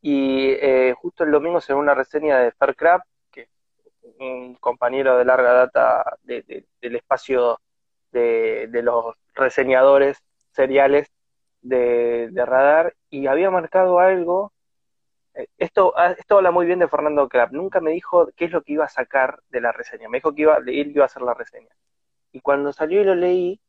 Y 0.01 0.51
eh, 0.61 0.93
justo 0.97 1.23
el 1.23 1.31
domingo 1.31 1.61
se 1.61 1.73
ve 1.73 1.79
una 1.79 1.95
reseña 1.95 2.39
de 2.39 2.51
Starcraft, 2.51 3.05
que 3.31 3.49
un 4.19 4.55
compañero 4.55 5.17
de 5.17 5.25
larga 5.25 5.53
data 5.53 6.17
del 6.23 6.95
espacio 6.95 7.59
de, 8.11 8.69
los 8.83 9.15
reseñadores 9.33 10.19
seriales 10.51 11.11
de, 11.61 12.29
Radar 12.45 12.95
y 13.09 13.27
había 13.27 13.49
marcado 13.51 13.99
algo. 13.99 14.53
Eh, 15.35 15.47
esto, 15.57 15.93
ah, 15.97 16.11
esto 16.17 16.37
habla 16.37 16.51
muy 16.51 16.65
bien 16.67 16.79
de 16.79 16.87
Fernando 16.87 17.27
Clapp. 17.29 17.51
Nunca 17.53 17.81
me 17.81 17.91
dijo 17.91 18.29
qué 18.35 18.45
es 18.45 18.51
lo 18.51 18.61
que 18.63 18.73
iba 18.73 18.85
a 18.85 18.89
sacar 18.89 19.41
de 19.49 19.61
la 19.61 19.71
reseña. 19.71 20.09
Me 20.09 20.19
dijo 20.19 20.35
que 20.35 20.43
iba, 20.43 20.57
él 20.57 20.91
iba 20.95 21.03
a 21.03 21.07
hacer 21.07 21.23
la 21.23 21.33
reseña. 21.33 21.69
Y 22.31 22.41
cuando 22.41 22.73
salió 22.73 23.01
y 23.01 23.05
lo 23.05 23.15
leí, 23.15 23.61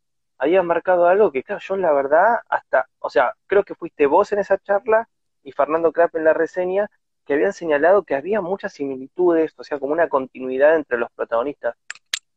había 0.45 0.63
marcado 0.63 1.07
algo 1.07 1.33
que, 1.33 1.43
claro, 1.43 1.61
yo 1.61 1.77
la 1.77 1.93
verdad, 1.93 2.41
hasta, 2.49 2.89
o 2.99 3.11
sea, 3.11 3.35
creo 3.47 3.65
que 3.65 3.75
fuiste 3.75 4.07
vos 4.07 4.33
en 4.33 4.39
esa 4.41 4.59
charla 4.59 5.09
y 5.43 5.53
Fernando 5.53 5.93
Clapp 5.93 6.15
en 6.17 6.25
la 6.25 6.35
reseña, 6.35 6.91
que 7.25 7.35
habían 7.35 7.53
señalado 7.53 8.03
que 8.05 8.15
había 8.15 8.41
muchas 8.41 8.75
similitudes, 8.75 9.55
o 9.57 9.65
sea, 9.65 9.79
como 9.79 9.93
una 9.93 10.09
continuidad 10.09 10.77
entre 10.77 10.99
los 10.99 11.11
protagonistas. 11.13 11.77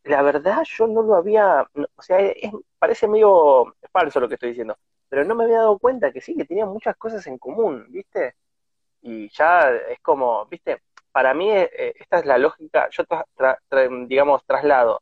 La 0.04 0.22
verdad, 0.22 0.64
yo 0.64 0.88
no 0.88 1.02
lo 1.02 1.16
había, 1.16 1.68
o 1.96 2.02
sea, 2.02 2.20
parece 2.80 3.08
medio 3.08 3.76
falso 3.92 4.20
lo 4.20 4.30
que 4.30 4.36
estoy 4.36 4.50
diciendo, 4.50 4.78
pero 5.10 5.26
no 5.26 5.36
me 5.36 5.44
había 5.44 5.58
dado 5.60 5.78
cuenta 5.80 6.12
que 6.12 6.22
sí, 6.22 6.36
que 6.36 6.46
tenían 6.46 6.70
muchas 6.70 6.96
cosas 6.98 7.26
en 7.28 7.38
común, 7.38 7.88
¿viste? 7.90 8.36
Y 9.02 9.30
ya 9.30 9.72
es 9.72 10.00
como, 10.02 10.46
¿viste? 10.48 10.82
Para 11.12 11.34
mí 11.34 11.52
eh, 11.52 11.94
esta 12.00 12.20
es 12.20 12.26
la 12.26 12.38
lógica, 12.38 12.90
yo 12.92 13.04
digamos 14.08 14.46
traslado 14.46 15.02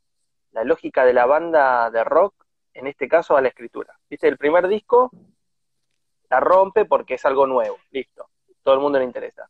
la 0.56 0.64
lógica 0.64 1.06
de 1.06 1.14
la 1.14 1.26
banda 1.26 1.92
de 1.92 2.04
rock, 2.04 2.34
en 2.76 2.88
este 2.88 3.08
caso 3.08 3.36
a 3.36 3.42
la 3.42 3.48
escritura. 3.48 3.98
¿Viste? 4.10 4.28
El 4.28 4.38
primer 4.38 4.68
disco 4.68 5.12
la 6.30 6.40
rompe 6.40 6.86
porque 6.86 7.16
es 7.16 7.26
algo 7.26 7.48
nuevo, 7.48 7.78
listo, 7.92 8.30
todo 8.64 8.76
el 8.76 8.82
mundo 8.82 9.00
le 9.00 9.06
interesa. 9.06 9.50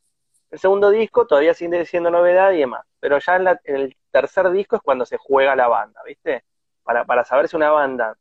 El 0.52 0.60
segundo 0.60 0.90
disco 0.90 1.26
todavía 1.26 1.54
sigue 1.54 1.86
siendo 1.86 2.12
novedad 2.12 2.52
y 2.52 2.60
demás, 2.60 2.86
pero 3.00 3.18
ya 3.20 3.36
en, 3.36 3.48
el 3.66 3.98
tercer 4.12 4.50
disco 4.52 4.76
es 4.76 4.82
cuando 4.82 5.06
se 5.06 5.18
juega 5.18 5.56
la 5.56 5.68
banda, 5.68 6.02
¿viste? 6.06 6.44
Para, 6.84 7.04
para 7.06 7.26
saber 7.26 7.48
si 7.48 7.56
una 7.56 7.72
banda 7.72 8.16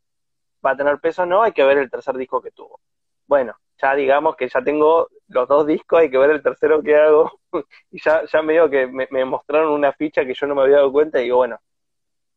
va 0.65 0.71
a 0.71 0.77
tener 0.77 0.99
peso 0.99 1.23
o 1.23 1.25
no, 1.25 1.43
hay 1.43 1.51
que 1.51 1.63
ver 1.63 1.77
el 1.77 1.91
tercer 1.91 2.17
disco 2.17 2.41
que 2.41 2.51
tuvo. 2.51 2.79
Bueno, 3.27 3.55
ya 3.77 3.93
digamos 3.95 4.35
que 4.35 4.49
ya 4.49 4.61
tengo 4.61 5.09
los 5.27 5.47
dos 5.47 5.67
discos, 5.67 5.99
hay 5.99 6.09
que 6.09 6.17
ver 6.17 6.31
el 6.31 6.41
tercero 6.41 6.81
que 6.81 6.95
hago, 6.95 7.39
y 7.91 8.01
ya, 8.01 8.23
ya 8.25 8.41
me 8.41 8.53
digo 8.53 8.69
que 8.69 8.87
me, 8.87 9.07
me 9.11 9.25
mostraron 9.25 9.71
una 9.71 9.93
ficha 9.93 10.25
que 10.25 10.33
yo 10.33 10.47
no 10.47 10.55
me 10.55 10.63
había 10.63 10.77
dado 10.77 10.91
cuenta 10.91 11.19
y 11.19 11.25
digo, 11.25 11.37
bueno, 11.37 11.59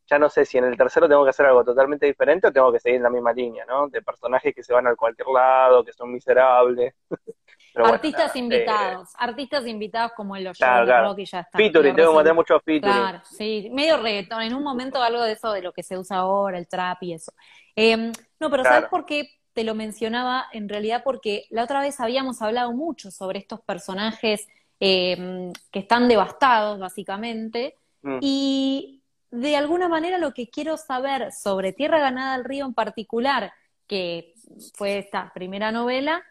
ya 0.08 0.18
no 0.18 0.28
sé 0.28 0.44
si 0.44 0.58
en 0.58 0.64
el 0.64 0.76
tercero 0.76 1.08
tengo 1.08 1.22
que 1.24 1.30
hacer 1.30 1.46
algo 1.46 1.62
totalmente 1.64 2.06
diferente 2.06 2.48
o 2.48 2.52
tengo 2.52 2.72
que 2.72 2.80
seguir 2.80 2.96
en 2.96 3.02
la 3.02 3.10
misma 3.10 3.32
línea, 3.32 3.64
¿no? 3.66 3.88
De 3.88 4.00
personajes 4.00 4.54
que 4.54 4.62
se 4.62 4.72
van 4.72 4.86
a 4.86 4.96
cualquier 4.96 5.28
lado, 5.28 5.84
que 5.84 5.92
son 5.92 6.10
miserables. 6.12 6.94
artistas 7.74 8.34
invitados, 8.34 9.10
artistas 9.18 9.66
invitados 9.66 10.12
como 10.16 10.36
en 10.36 10.44
los 10.44 10.58
rock 10.58 11.18
y 11.18 11.26
ya 11.26 11.40
está. 11.40 11.58
Featuring, 11.58 11.94
tengo 11.94 12.12
que 12.12 12.18
meter 12.18 12.34
muchos 12.34 12.62
featuring. 12.64 12.96
Claro, 12.96 13.20
sí, 13.24 13.68
medio 13.70 13.98
reggaetón, 13.98 14.42
en 14.42 14.54
un 14.54 14.62
momento 14.62 15.02
algo 15.02 15.22
de 15.22 15.32
eso 15.32 15.52
de 15.52 15.62
lo 15.62 15.72
que 15.72 15.82
se 15.82 15.98
usa 15.98 16.18
ahora, 16.18 16.58
el 16.58 16.66
trap 16.66 17.02
y 17.02 17.12
eso. 17.12 17.32
Em, 17.76 18.10
no, 18.40 18.50
pero 18.50 18.64
¿sabes 18.64 18.88
por 18.88 19.04
qué 19.04 19.28
te 19.52 19.62
lo 19.62 19.74
mencionaba? 19.74 20.46
En 20.52 20.68
realidad 20.68 21.02
porque 21.04 21.44
la 21.50 21.64
otra 21.64 21.80
vez 21.80 22.00
habíamos 22.00 22.40
hablado 22.42 22.72
mucho 22.72 23.10
sobre 23.10 23.38
estos 23.38 23.60
personajes 23.60 24.48
em, 24.80 25.52
que 25.70 25.80
están 25.80 26.08
devastados, 26.08 26.78
básicamente, 26.78 27.76
mm. 28.02 28.18
y 28.20 28.97
de 29.30 29.56
alguna 29.56 29.88
manera 29.88 30.18
lo 30.18 30.32
que 30.32 30.48
quiero 30.48 30.76
saber 30.76 31.32
sobre 31.32 31.72
Tierra 31.72 31.98
Ganada 31.98 32.34
al 32.34 32.44
Río 32.44 32.64
en 32.66 32.74
particular, 32.74 33.52
que 33.86 34.34
fue 34.74 34.98
esta 34.98 35.32
primera 35.34 35.72
novela, 35.72 36.22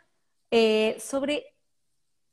eh, 0.52 0.98
sobre 1.00 1.54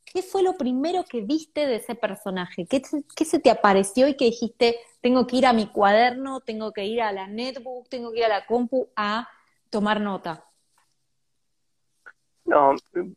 qué 0.04 0.22
fue 0.22 0.42
lo 0.42 0.56
primero 0.56 1.04
que 1.04 1.22
viste 1.22 1.66
de 1.66 1.76
ese 1.76 1.94
personaje, 1.94 2.66
¿Qué, 2.66 3.24
se 3.24 3.40
te 3.40 3.50
apareció 3.50 4.06
y 4.06 4.16
que 4.16 4.26
dijiste, 4.26 4.78
tengo 5.00 5.26
que 5.26 5.36
ir 5.36 5.46
a 5.46 5.52
mi 5.52 5.66
cuaderno, 5.66 6.40
tengo 6.40 6.72
que 6.72 6.84
ir 6.84 7.02
a 7.02 7.12
la 7.12 7.26
netbook, 7.26 7.88
tengo 7.88 8.12
que 8.12 8.18
ir 8.18 8.24
a 8.24 8.28
la 8.28 8.46
compu 8.46 8.88
a 8.96 9.28
tomar 9.70 10.00
nota. 10.00 10.44
No, 12.44 12.74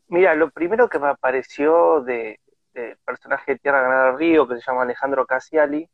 mira, 0.08 0.34
lo 0.34 0.50
primero 0.50 0.88
que 0.88 0.98
me 0.98 1.08
apareció 1.08 2.00
de, 2.00 2.40
personaje 3.04 3.52
de 3.52 3.58
Tierra 3.58 3.82
Ganada 3.82 4.10
al 4.10 4.18
Río, 4.18 4.48
que 4.48 4.56
se 4.56 4.62
llama 4.66 4.82
Alejandro 4.82 5.26
Casiali, 5.26 5.88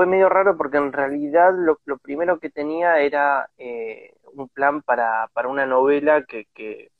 fue 0.00 0.06
medio 0.06 0.30
raro 0.30 0.56
porque 0.56 0.78
en 0.78 0.94
realidad 0.94 1.52
lo, 1.54 1.76
primero 1.98 2.38
que 2.40 2.48
tenía 2.48 3.00
era 3.00 3.50
eh, 3.58 4.14
un 4.32 4.48
plan 4.48 4.80
para, 4.80 5.28
para 5.34 5.48
una 5.48 5.66
novela 5.66 6.24
que, 6.24 6.46
que, 6.54 6.90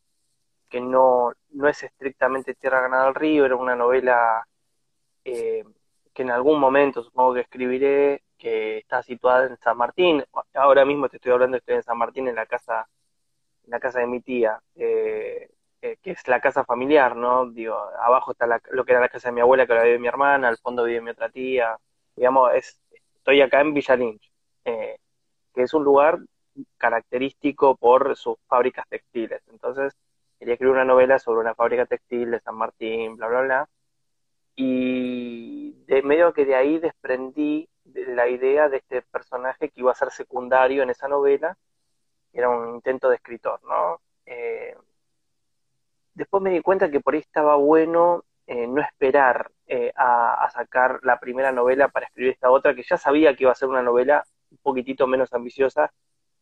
no, 0.83 1.33
no 1.49 1.67
es 1.67 1.83
estrictamente 1.83 2.55
Tierra 2.55 2.83
Ganada 2.83 3.07
al 3.09 3.15
Río, 3.15 3.47
era 3.47 3.57
una 3.57 3.75
novela 3.75 4.47
eh, 5.25 5.65
que 6.13 6.23
en 6.23 6.31
algún 6.31 6.61
momento 6.61 7.03
supongo 7.03 7.33
que 7.33 7.41
escribiré, 7.41 8.23
que 8.37 8.77
está 8.79 9.03
situada 9.03 9.47
en 9.47 9.57
San 9.57 9.79
Martín. 9.79 10.23
Ahora 10.53 10.85
mismo 10.85 11.09
te 11.09 11.17
estoy 11.17 11.33
hablando, 11.33 11.57
estoy 11.57 11.77
en 11.77 11.83
San 11.83 11.97
Martín, 11.97 12.29
en 12.29 12.35
la 12.35 12.45
casa, 12.45 12.87
en 13.65 13.71
la 13.71 13.81
casa 13.81 14.01
de 14.01 14.09
mi 14.09 14.21
tía, 14.21 14.61
eh, 14.75 15.49
que 15.81 16.11
es 16.11 16.29
la 16.29 16.41
casa 16.43 16.65
familiar, 16.65 17.17
¿no? 17.17 17.51
Digo, 17.51 17.77
abajo 17.99 18.33
está 18.33 18.47
lo 18.73 18.85
que 18.85 18.93
era 18.93 19.01
la 19.01 19.09
casa 19.09 19.29
de 19.29 19.33
mi 19.33 19.41
abuela, 19.41 19.67
que 19.67 19.73
ahora 19.73 19.85
vive 19.85 19.99
mi 19.99 20.09
hermana, 20.09 20.49
al 20.49 20.59
fondo 20.59 20.85
vive 20.85 21.01
mi 21.01 21.11
otra 21.13 21.31
tía. 21.31 21.79
Digamos, 22.17 22.53
es, 22.55 22.79
estoy 23.31 23.43
acá 23.43 23.61
en 23.61 23.75
Villa 23.75 23.97
eh, 24.65 24.99
que 25.55 25.63
es 25.63 25.73
un 25.73 25.85
lugar 25.85 26.19
característico 26.77 27.77
por 27.77 28.17
sus 28.17 28.37
fábricas 28.49 28.85
textiles. 28.89 29.41
Entonces, 29.53 29.97
quería 30.39 30.55
escribir 30.55 30.75
una 30.75 30.85
novela 30.85 31.19
sobre 31.21 31.41
una 31.41 31.55
fábrica 31.55 31.87
textil 31.87 32.33
de 32.33 32.41
San 32.41 32.57
Martín, 32.57 33.17
bla, 33.17 33.29
bla, 33.29 33.43
bla. 33.43 33.69
Y 34.57 35.85
de 35.87 36.03
medio 36.03 36.33
que 36.33 36.45
de 36.45 36.57
ahí 36.57 36.79
desprendí 36.81 37.69
la 37.85 38.29
idea 38.29 38.69
de 38.69 38.79
este 38.79 39.03
personaje 39.03 39.69
que 39.69 39.81
iba 39.81 39.93
a 39.93 39.95
ser 39.95 40.11
secundario 40.11 40.83
en 40.83 40.91
esa 40.91 41.07
novela. 41.07 41.57
Era 42.33 42.49
un 42.49 42.75
intento 42.75 43.09
de 43.09 43.17
escritor, 43.17 43.61
¿no? 43.63 44.01
Eh, 44.27 44.77
después 46.15 46.43
me 46.43 46.51
di 46.51 46.63
cuenta 46.63 46.91
que 46.91 47.01
por 47.01 47.15
ahí 47.15 47.21
estaba 47.21 47.55
bueno 47.55 48.25
eh, 48.51 48.67
no 48.67 48.83
esperar 48.83 49.53
eh, 49.69 49.93
a, 49.95 50.51
sacar 50.53 50.99
la 51.05 51.21
primera 51.21 51.53
novela 51.53 51.87
para 51.87 52.07
escribir 52.07 52.33
esta 52.33 52.51
otra, 52.51 52.75
que 52.75 52.83
ya 52.83 52.97
sabía 52.97 53.37
que 53.37 53.45
iba 53.45 53.53
a 53.53 53.55
ser 53.55 53.69
una 53.69 53.81
novela 53.81 54.25
un 54.51 54.59
poquitito 54.59 55.07
menos 55.07 55.33
ambiciosa 55.33 55.93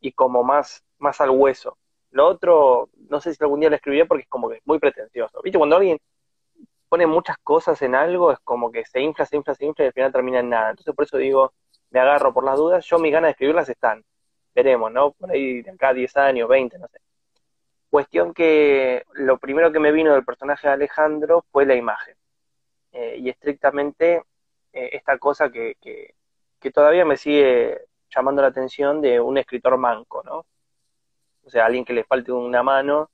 y 0.01 0.13
como 0.13 0.43
más, 0.43 0.83
más 0.97 1.21
al 1.21 1.29
hueso. 1.29 1.77
Lo 2.11 2.27
otro, 2.27 2.89
no 3.11 3.21
sé 3.21 3.35
si 3.35 3.45
algún 3.45 3.61
día 3.61 3.69
la 3.69 3.77
escribiré 3.77 4.07
porque 4.07 4.23
es 4.23 4.29
como 4.31 4.49
que 4.49 4.57
es 4.57 4.63
muy 4.65 4.79
pretencioso. 4.79 5.43
¿Viste? 5.43 5.59
Cuando 5.59 5.77
alguien 5.77 5.99
pone 6.89 7.07
muchas 7.07 7.37
cosas 7.45 7.83
en 7.83 7.95
algo, 7.95 8.33
es 8.33 8.39
como 8.41 8.73
que 8.73 8.87
se 8.87 9.03
infla, 9.03 9.27
se 9.27 9.37
infla, 9.37 9.55
se 9.55 9.67
infla 9.67 9.85
y 9.85 9.89
al 9.89 9.93
final 9.93 10.11
termina 10.11 10.39
en 10.41 10.49
nada. 10.49 10.71
Entonces 10.71 10.95
por 10.95 11.05
eso 11.05 11.19
digo, 11.19 11.53
me 11.91 12.01
agarro 12.01 12.33
por 12.33 12.43
las 12.45 12.57
dudas. 12.57 12.87
Yo 12.87 12.99
mis 12.99 13.13
ganas 13.13 13.29
de 13.29 13.33
escribirlas 13.33 13.69
están. 13.69 14.03
Veremos, 14.55 14.91
¿no? 14.91 15.13
Por 15.13 15.31
ahí 15.31 15.61
de 15.61 15.71
acá 15.73 15.93
10 15.93 16.17
años, 16.17 16.49
20, 16.49 16.79
no 16.79 16.89
sé. 16.89 17.01
Cuestión 17.91 18.35
que 18.35 19.05
lo 19.15 19.39
primero 19.39 19.73
que 19.73 19.79
me 19.81 19.93
vino 19.93 20.13
del 20.13 20.25
personaje 20.25 20.69
de 20.69 20.75
Alejandro 20.75 21.45
fue 21.51 21.67
la 21.67 21.75
imagen. 21.75 22.17
Eh, 22.93 23.17
y 23.19 23.29
estrictamente 23.31 24.23
eh, 24.73 24.91
esta 24.93 25.19
cosa 25.19 25.51
que, 25.51 25.77
que, 25.81 26.15
todavía 26.73 27.05
me 27.05 27.17
sigue 27.17 27.87
llamando 28.11 28.43
la 28.43 28.49
atención 28.49 29.01
de 29.01 29.21
un 29.21 29.39
escritor 29.39 29.77
manco, 29.79 30.23
¿no? 30.25 30.47
O 31.45 31.51
sea, 31.51 31.67
alguien 31.67 31.85
que 31.85 31.95
le 31.95 32.05
falte 32.05 32.33
una 32.33 32.63
mano 32.63 33.11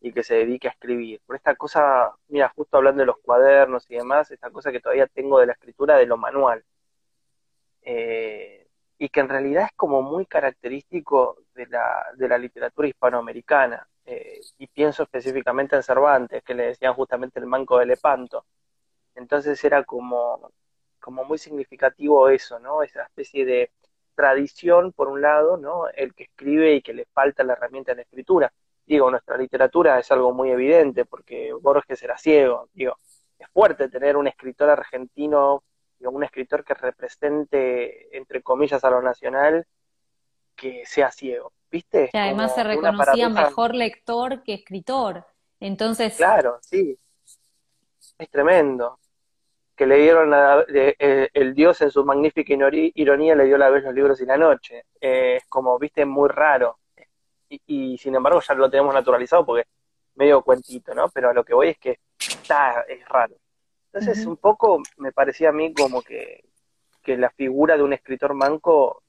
y 0.00 0.12
que 0.12 0.22
se 0.22 0.34
dedique 0.34 0.68
a 0.68 0.72
escribir. 0.72 1.20
Por 1.26 1.36
esta 1.36 1.54
cosa, 1.56 2.12
mira, 2.28 2.52
justo 2.56 2.76
hablando 2.76 3.00
de 3.00 3.06
los 3.06 3.18
cuadernos 3.18 3.88
y 3.90 3.96
demás, 3.96 4.30
esta 4.30 4.50
cosa 4.50 4.72
que 4.72 4.80
todavía 4.80 5.06
tengo 5.06 5.38
de 5.38 5.46
la 5.46 5.52
escritura 5.52 5.96
de 5.96 6.06
lo 6.06 6.16
manual. 6.16 6.64
Eh, 7.82 8.68
y 8.98 9.08
que 9.08 9.20
en 9.20 9.28
realidad 9.28 9.64
es 9.66 9.72
como 9.76 10.02
muy 10.02 10.26
característico 10.26 11.38
de 11.54 11.66
la, 11.66 12.06
de 12.16 12.28
la 12.28 12.38
literatura 12.38 12.88
hispanoamericana. 12.88 13.88
Y 14.58 14.66
pienso 14.68 15.02
específicamente 15.02 15.76
en 15.76 15.82
Cervantes, 15.82 16.42
que 16.42 16.54
le 16.54 16.66
decían 16.68 16.94
justamente 16.94 17.38
el 17.40 17.46
manco 17.46 17.78
de 17.78 17.86
Lepanto. 17.86 18.44
Entonces 19.14 19.62
era 19.64 19.84
como, 19.84 20.50
como 21.00 21.24
muy 21.24 21.38
significativo 21.38 22.28
eso, 22.28 22.58
¿no? 22.58 22.82
Esa 22.82 23.02
especie 23.04 23.44
de 23.44 23.70
tradición, 24.14 24.92
por 24.92 25.08
un 25.08 25.22
lado, 25.22 25.56
¿no? 25.56 25.88
El 25.88 26.14
que 26.14 26.24
escribe 26.24 26.74
y 26.74 26.82
que 26.82 26.94
le 26.94 27.06
falta 27.06 27.42
la 27.44 27.54
herramienta 27.54 27.92
de 27.92 27.96
la 27.96 28.02
escritura. 28.02 28.52
Digo, 28.86 29.10
nuestra 29.10 29.36
literatura 29.36 29.98
es 29.98 30.10
algo 30.12 30.32
muy 30.32 30.50
evidente 30.50 31.04
porque 31.04 31.52
Borges 31.52 32.02
era 32.02 32.18
ciego. 32.18 32.68
Digo, 32.72 32.96
es 33.38 33.48
fuerte 33.50 33.88
tener 33.88 34.16
un 34.16 34.26
escritor 34.26 34.68
argentino, 34.70 35.62
digo, 35.98 36.10
un 36.12 36.24
escritor 36.24 36.64
que 36.64 36.74
represente, 36.74 38.16
entre 38.16 38.42
comillas, 38.42 38.84
a 38.84 38.90
lo 38.90 39.00
nacional, 39.02 39.66
que 40.56 40.84
sea 40.86 41.10
ciego. 41.10 41.52
¿Viste? 41.70 42.08
Que 42.10 42.18
además 42.18 42.54
se 42.54 42.64
reconocía 42.64 43.28
mejor 43.28 43.74
lector 43.74 44.42
que 44.42 44.54
escritor. 44.54 45.24
Entonces. 45.60 46.16
Claro, 46.16 46.58
sí. 46.62 46.98
Es 48.18 48.30
tremendo 48.30 48.98
que 49.80 49.86
le 49.86 49.96
dieron 49.96 50.30
eh, 50.68 51.30
el 51.32 51.54
Dios 51.54 51.80
en 51.80 51.90
su 51.90 52.04
magnífica 52.04 52.52
ironía 52.52 53.34
le 53.34 53.44
dio 53.46 53.56
la 53.56 53.70
vez 53.70 53.82
los 53.82 53.94
libros 53.94 54.20
y 54.20 54.26
la 54.26 54.36
noche. 54.36 54.84
Eh, 55.00 55.36
es 55.36 55.46
como, 55.46 55.78
viste, 55.78 56.04
muy 56.04 56.28
raro. 56.28 56.80
Y, 57.48 57.96
sin 57.96 58.14
embargo 58.14 58.42
ya 58.46 58.52
lo 58.52 58.68
tenemos 58.68 58.92
naturalizado 58.92 59.46
porque 59.46 59.66
medio 60.16 60.42
cuentito, 60.42 60.94
¿no? 60.94 61.08
Pero 61.08 61.30
a 61.30 61.32
lo 61.32 61.42
que 61.42 61.54
voy 61.54 61.68
es 61.68 61.78
que 61.78 61.98
está, 62.18 62.82
es 62.82 63.08
raro. 63.08 63.36
Entonces 63.90 64.26
un 64.26 64.36
poco 64.36 64.82
me 64.98 65.12
parecía 65.12 65.48
a 65.48 65.52
mí 65.52 65.72
como 65.72 66.02
que, 66.02 66.44
que 67.02 67.16
la 67.16 67.30
figura 67.30 67.78
de 67.78 67.82
un 67.82 67.94
escritor 67.94 68.34
manco 68.34 69.02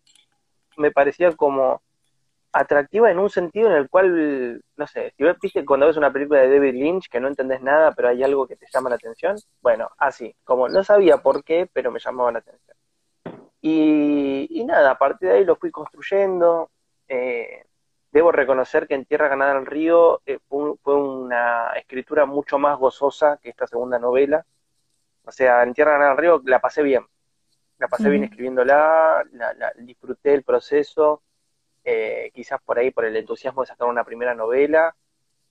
me 0.77 0.91
parecía 0.91 1.35
como 1.35 1.81
atractiva 2.53 3.09
en 3.11 3.19
un 3.19 3.29
sentido 3.29 3.69
en 3.69 3.75
el 3.75 3.89
cual, 3.89 4.61
no 4.75 4.87
sé, 4.87 5.13
si 5.15 5.23
ves, 5.23 5.37
viste 5.41 5.65
cuando 5.65 5.87
ves 5.87 5.97
una 5.97 6.11
película 6.11 6.41
de 6.41 6.49
David 6.49 6.73
Lynch 6.73 7.09
que 7.09 7.19
no 7.19 7.27
entendés 7.27 7.61
nada, 7.61 7.93
pero 7.93 8.09
hay 8.09 8.23
algo 8.23 8.47
que 8.47 8.57
te 8.57 8.67
llama 8.71 8.89
la 8.89 8.95
atención, 8.95 9.37
bueno, 9.61 9.89
así, 9.97 10.35
como 10.43 10.67
no 10.67 10.83
sabía 10.83 11.17
por 11.17 11.43
qué, 11.43 11.69
pero 11.71 11.91
me 11.91 11.99
llamaba 11.99 12.31
la 12.31 12.39
atención. 12.39 12.75
Y, 13.61 14.63
nada, 14.65 14.91
a 14.91 14.97
partir 14.97 15.29
de 15.29 15.35
ahí 15.37 15.45
lo 15.45 15.55
fui 15.55 15.71
construyendo. 15.71 16.71
Eh, 17.07 17.63
debo 18.11 18.31
reconocer 18.31 18.87
que 18.87 18.95
en 18.95 19.05
Tierra 19.05 19.27
Ganada 19.27 19.51
al 19.53 19.65
Río 19.65 20.21
eh, 20.25 20.39
fue, 20.49 20.75
una 20.95 21.71
escritura 21.75 22.25
mucho 22.25 22.57
más 22.57 22.77
gozosa 22.79 23.37
que 23.41 23.49
esta 23.49 23.67
segunda 23.67 23.99
novela. 23.99 24.45
O 25.23 25.31
sea, 25.31 25.63
en 25.63 25.73
Tierra 25.73 25.93
Ganada 25.93 26.11
al 26.11 26.17
Río 26.17 26.41
la 26.45 26.59
pasé 26.59 26.81
bien. 26.81 27.05
La 27.77 27.87
pasé 27.87 28.09
bien 28.09 28.23
escribiéndola, 28.23 29.25
la, 29.31 29.73
disfruté 29.77 30.35
el 30.35 30.43
proceso, 30.43 31.23
eh, 31.83 32.31
quizás 32.33 32.61
por 32.61 32.77
ahí 32.77 32.91
por 32.91 33.05
el 33.05 33.15
entusiasmo 33.15 33.61
de 33.61 33.67
sacar 33.67 33.87
una 33.87 34.03
primera 34.03 34.35
novela. 34.35 34.95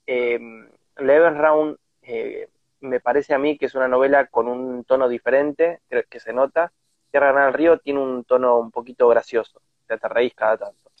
Eh, 0.05 0.39
Leven 0.97 1.37
Round 1.37 1.77
eh, 2.01 2.49
me 2.81 2.99
parece 2.99 3.33
a 3.33 3.37
mí 3.37 3.57
que 3.57 3.65
es 3.67 3.75
una 3.75 3.87
novela 3.87 4.27
con 4.27 4.47
un 4.47 4.83
tono 4.83 5.07
diferente, 5.07 5.81
creo 5.87 6.03
que 6.09 6.19
se 6.19 6.33
nota. 6.33 6.71
Tierra 7.11 7.45
al 7.45 7.53
Río 7.53 7.77
tiene 7.79 7.99
un 7.99 8.23
tono 8.23 8.57
un 8.57 8.71
poquito 8.71 9.07
gracioso, 9.07 9.61
te 9.85 9.97
reís 10.07 10.33
cada 10.33 10.57
tanto. 10.57 10.91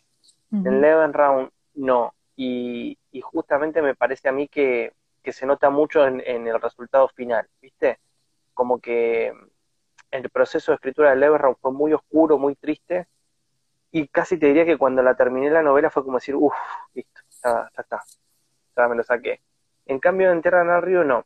En 0.51 0.81
Leven 0.81 1.13
Round 1.13 1.49
no. 1.75 2.13
Y, 2.35 2.97
justamente 3.21 3.81
me 3.81 3.95
parece 3.95 4.27
a 4.27 4.33
mí 4.33 4.47
que, 4.47 4.93
se 5.23 5.45
nota 5.45 5.69
mucho 5.69 6.05
en, 6.05 6.19
el 6.47 6.59
resultado 6.61 7.07
final, 7.09 7.47
¿viste? 7.61 7.99
Como 8.53 8.79
que 8.79 9.31
el 10.09 10.29
proceso 10.29 10.71
de 10.71 10.75
escritura 10.75 11.11
de 11.11 11.15
Leven 11.15 11.39
Round 11.39 11.57
fue 11.61 11.71
muy 11.71 11.93
oscuro, 11.93 12.37
muy 12.37 12.55
triste. 12.55 13.07
Y 13.91 14.07
casi 14.07 14.37
te 14.37 14.47
diría 14.47 14.65
que 14.65 14.77
cuando 14.77 15.01
la 15.03 15.15
terminé 15.15 15.49
la 15.49 15.61
novela 15.63 15.89
fue 15.89 16.03
como 16.03 16.17
decir, 16.17 16.35
uff, 16.35 16.53
listo, 16.93 17.21
ya, 17.43 17.69
está, 17.77 18.03
ya 18.75 18.87
me 18.87 18.95
lo 18.95 19.03
saqué. 19.03 19.41
En 19.85 19.99
cambio, 19.99 20.31
en 20.31 20.41
Tierra 20.41 20.63
del 20.63 20.81
Río 20.81 21.03
no. 21.03 21.25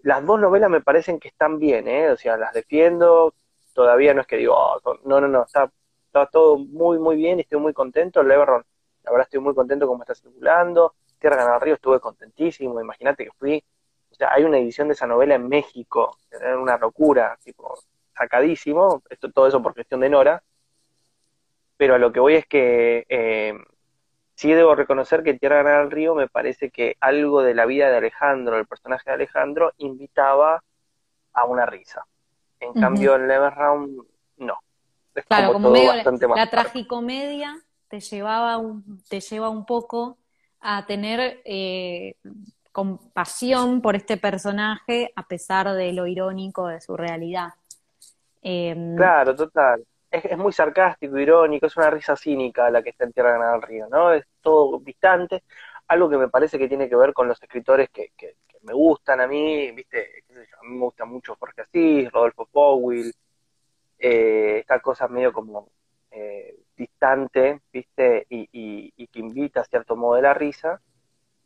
Las 0.00 0.24
dos 0.26 0.40
novelas 0.40 0.68
me 0.70 0.80
parecen 0.80 1.20
que 1.20 1.28
están 1.28 1.58
bien, 1.58 1.86
¿eh? 1.86 2.10
O 2.10 2.16
sea, 2.16 2.36
las 2.36 2.52
defiendo, 2.52 3.34
todavía 3.72 4.14
no 4.14 4.22
es 4.22 4.26
que 4.26 4.36
digo, 4.36 4.54
oh, 4.56 4.80
no, 5.04 5.20
no, 5.20 5.28
no, 5.28 5.44
está 5.44 5.70
está 6.12 6.26
todo 6.26 6.58
muy, 6.58 6.98
muy 6.98 7.16
bien 7.16 7.40
estoy 7.40 7.58
muy 7.58 7.72
contento. 7.72 8.20
El 8.20 8.30
Everron, 8.30 8.64
la 9.02 9.10
verdad 9.10 9.26
estoy 9.26 9.40
muy 9.40 9.54
contento 9.54 9.86
como 9.86 10.02
está 10.02 10.14
circulando. 10.14 10.94
Tierra 11.18 11.36
Ganada 11.36 11.58
Río 11.58 11.74
estuve 11.74 12.00
contentísimo. 12.00 12.80
Imagínate 12.80 13.24
que 13.24 13.30
fui, 13.32 13.64
o 14.10 14.14
sea, 14.14 14.32
hay 14.32 14.44
una 14.44 14.58
edición 14.58 14.88
de 14.88 14.94
esa 14.94 15.06
novela 15.06 15.34
en 15.34 15.48
México, 15.48 16.18
era 16.30 16.58
una 16.58 16.76
locura, 16.76 17.38
tipo, 17.42 17.74
sacadísimo. 18.14 19.02
Esto, 19.08 19.32
todo 19.32 19.46
eso 19.46 19.62
por 19.62 19.74
cuestión 19.74 20.00
de 20.00 20.10
Nora. 20.10 20.42
Pero 21.82 21.96
a 21.96 21.98
lo 21.98 22.12
que 22.12 22.20
voy 22.20 22.36
es 22.36 22.46
que 22.46 23.04
eh, 23.08 23.54
sí 24.36 24.52
debo 24.52 24.76
reconocer 24.76 25.24
que 25.24 25.34
Tierra 25.34 25.56
Ganada 25.64 25.80
del 25.80 25.90
Río 25.90 26.14
me 26.14 26.28
parece 26.28 26.70
que 26.70 26.96
algo 27.00 27.42
de 27.42 27.54
la 27.54 27.66
vida 27.66 27.90
de 27.90 27.96
Alejandro, 27.96 28.56
el 28.56 28.66
personaje 28.66 29.02
de 29.06 29.14
Alejandro, 29.14 29.72
invitaba 29.78 30.62
a 31.32 31.44
una 31.44 31.66
risa. 31.66 32.06
En 32.60 32.72
cambio, 32.74 33.16
en 33.16 33.28
Round, 33.28 34.00
no 34.36 34.60
claro, 35.26 35.54
como, 35.54 35.70
medio 35.70 35.92
la, 35.92 36.48
tragicomedia 36.48 37.56
te 37.88 37.98
llevaba 37.98 38.58
un, 38.58 39.02
te 39.08 39.18
lleva 39.18 39.48
un 39.48 39.66
poco 39.66 40.18
a 40.60 40.86
tener 40.86 41.40
eh, 41.44 42.14
compasión 42.70 43.82
por 43.82 43.96
este 43.96 44.18
personaje 44.18 45.12
a 45.16 45.26
pesar 45.26 45.72
de 45.72 45.92
lo 45.92 46.06
irónico 46.06 46.68
de 46.68 46.80
su 46.80 46.96
realidad. 46.96 47.54
Em, 48.40 48.94
claro, 48.94 49.34
total. 49.34 49.84
Es, 50.12 50.36
muy 50.36 50.52
sarcástico, 50.52 51.18
irónico, 51.18 51.66
es 51.66 51.76
una 51.76 51.90
risa 51.90 52.16
cínica 52.16 52.70
la 52.70 52.82
que 52.82 52.90
está 52.90 53.04
en 53.04 53.12
Tierra 53.14 53.58
Río, 53.60 53.88
¿no? 53.90 54.12
Es 54.12 54.26
todo 54.42 54.78
distante, 54.80 55.42
algo 55.88 56.10
que 56.10 56.18
me 56.18 56.28
parece 56.28 56.58
que 56.58 56.68
tiene 56.68 56.88
que 56.88 56.96
ver 56.96 57.14
con 57.14 57.28
los 57.28 57.42
escritores 57.42 57.88
que, 57.90 58.12
que, 58.16 58.36
me 58.62 58.74
gustan 58.74 59.20
a 59.20 59.26
mí, 59.26 59.72
¿viste? 59.72 60.24
A 60.60 60.62
mí 60.64 60.74
me 60.76 60.84
gusta 60.84 61.04
mucho 61.04 61.34
Jorge 61.36 61.62
Asís, 61.62 62.12
Rodolfo 62.12 62.46
Powell, 62.46 63.12
eh, 63.98 64.58
esta 64.60 64.80
cosa 64.80 65.08
medio 65.08 65.32
como 65.32 65.68
eh, 66.10 66.56
distante, 66.76 67.62
¿viste? 67.72 68.26
Y, 68.28 68.92
que 69.08 69.18
invita 69.18 69.60
a 69.60 69.64
cierto 69.64 69.96
modo 69.96 70.16
de 70.16 70.22
la 70.22 70.34
risa. 70.34 70.80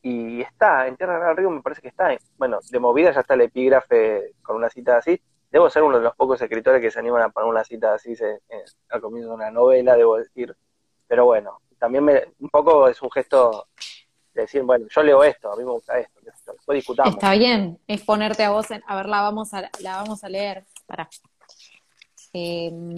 Y 0.03 0.41
está, 0.43 0.87
en 0.87 0.97
Tierra 0.97 1.29
del 1.29 1.37
Río 1.37 1.51
me 1.51 1.63
parece 1.63 1.83
que 1.83 1.89
está. 1.89 2.17
bueno, 2.39 2.61
de 2.71 2.79
movida 2.81 3.13
ya 3.13 3.21
está 3.21 3.35
el 3.35 3.43
epígrafe 3.43 4.35
con 4.43 4.57
una 4.57 4.71
cita 4.71 4.99
así. 4.99 5.21
Debo 5.51 5.71
ser 5.71 5.83
uno 5.83 5.99
de 5.99 6.05
los 6.05 6.15
pocos 6.17 6.41
escritores 6.43 6.81
que 6.81 6.91
se 6.91 6.99
animan 6.99 7.23
a 7.23 7.29
poner 7.31 7.49
una 7.49 7.65
cita 7.65 7.95
así 7.95 8.15
al 8.89 9.01
comienzo 9.01 9.31
de 9.31 9.35
una 9.37 9.51
novela, 9.51 9.97
debo 9.97 10.17
decir. 10.17 10.55
Pero 11.07 11.25
bueno, 11.25 11.61
también 11.79 12.05
me, 12.05 12.25
un 12.41 12.49
poco 12.49 12.89
es 12.89 13.01
un 13.01 13.11
gesto 13.11 13.69
de 14.35 14.43
decir, 14.43 14.63
bueno, 14.63 14.87
yo 14.91 15.03
leo 15.03 15.25
esto, 15.25 15.53
a 15.53 15.57
mí 15.57 15.65
me 15.65 15.71
gusta 15.71 15.99
esto, 15.99 16.21
después 16.23 16.77
discutamos. 16.77 17.15
Está 17.15 17.33
bien, 17.33 17.79
es 17.87 18.03
ponerte 18.03 18.45
a 18.45 18.51
vos, 18.51 18.67
a 18.71 18.97
ver, 18.97 19.07
la 19.07 19.23
vamos 19.23 19.55
a, 19.55 19.71
la 19.81 19.97
vamos 19.97 20.25
a 20.25 20.29
leer. 20.29 20.65
Para. 20.87 21.09
Em, 22.33 22.97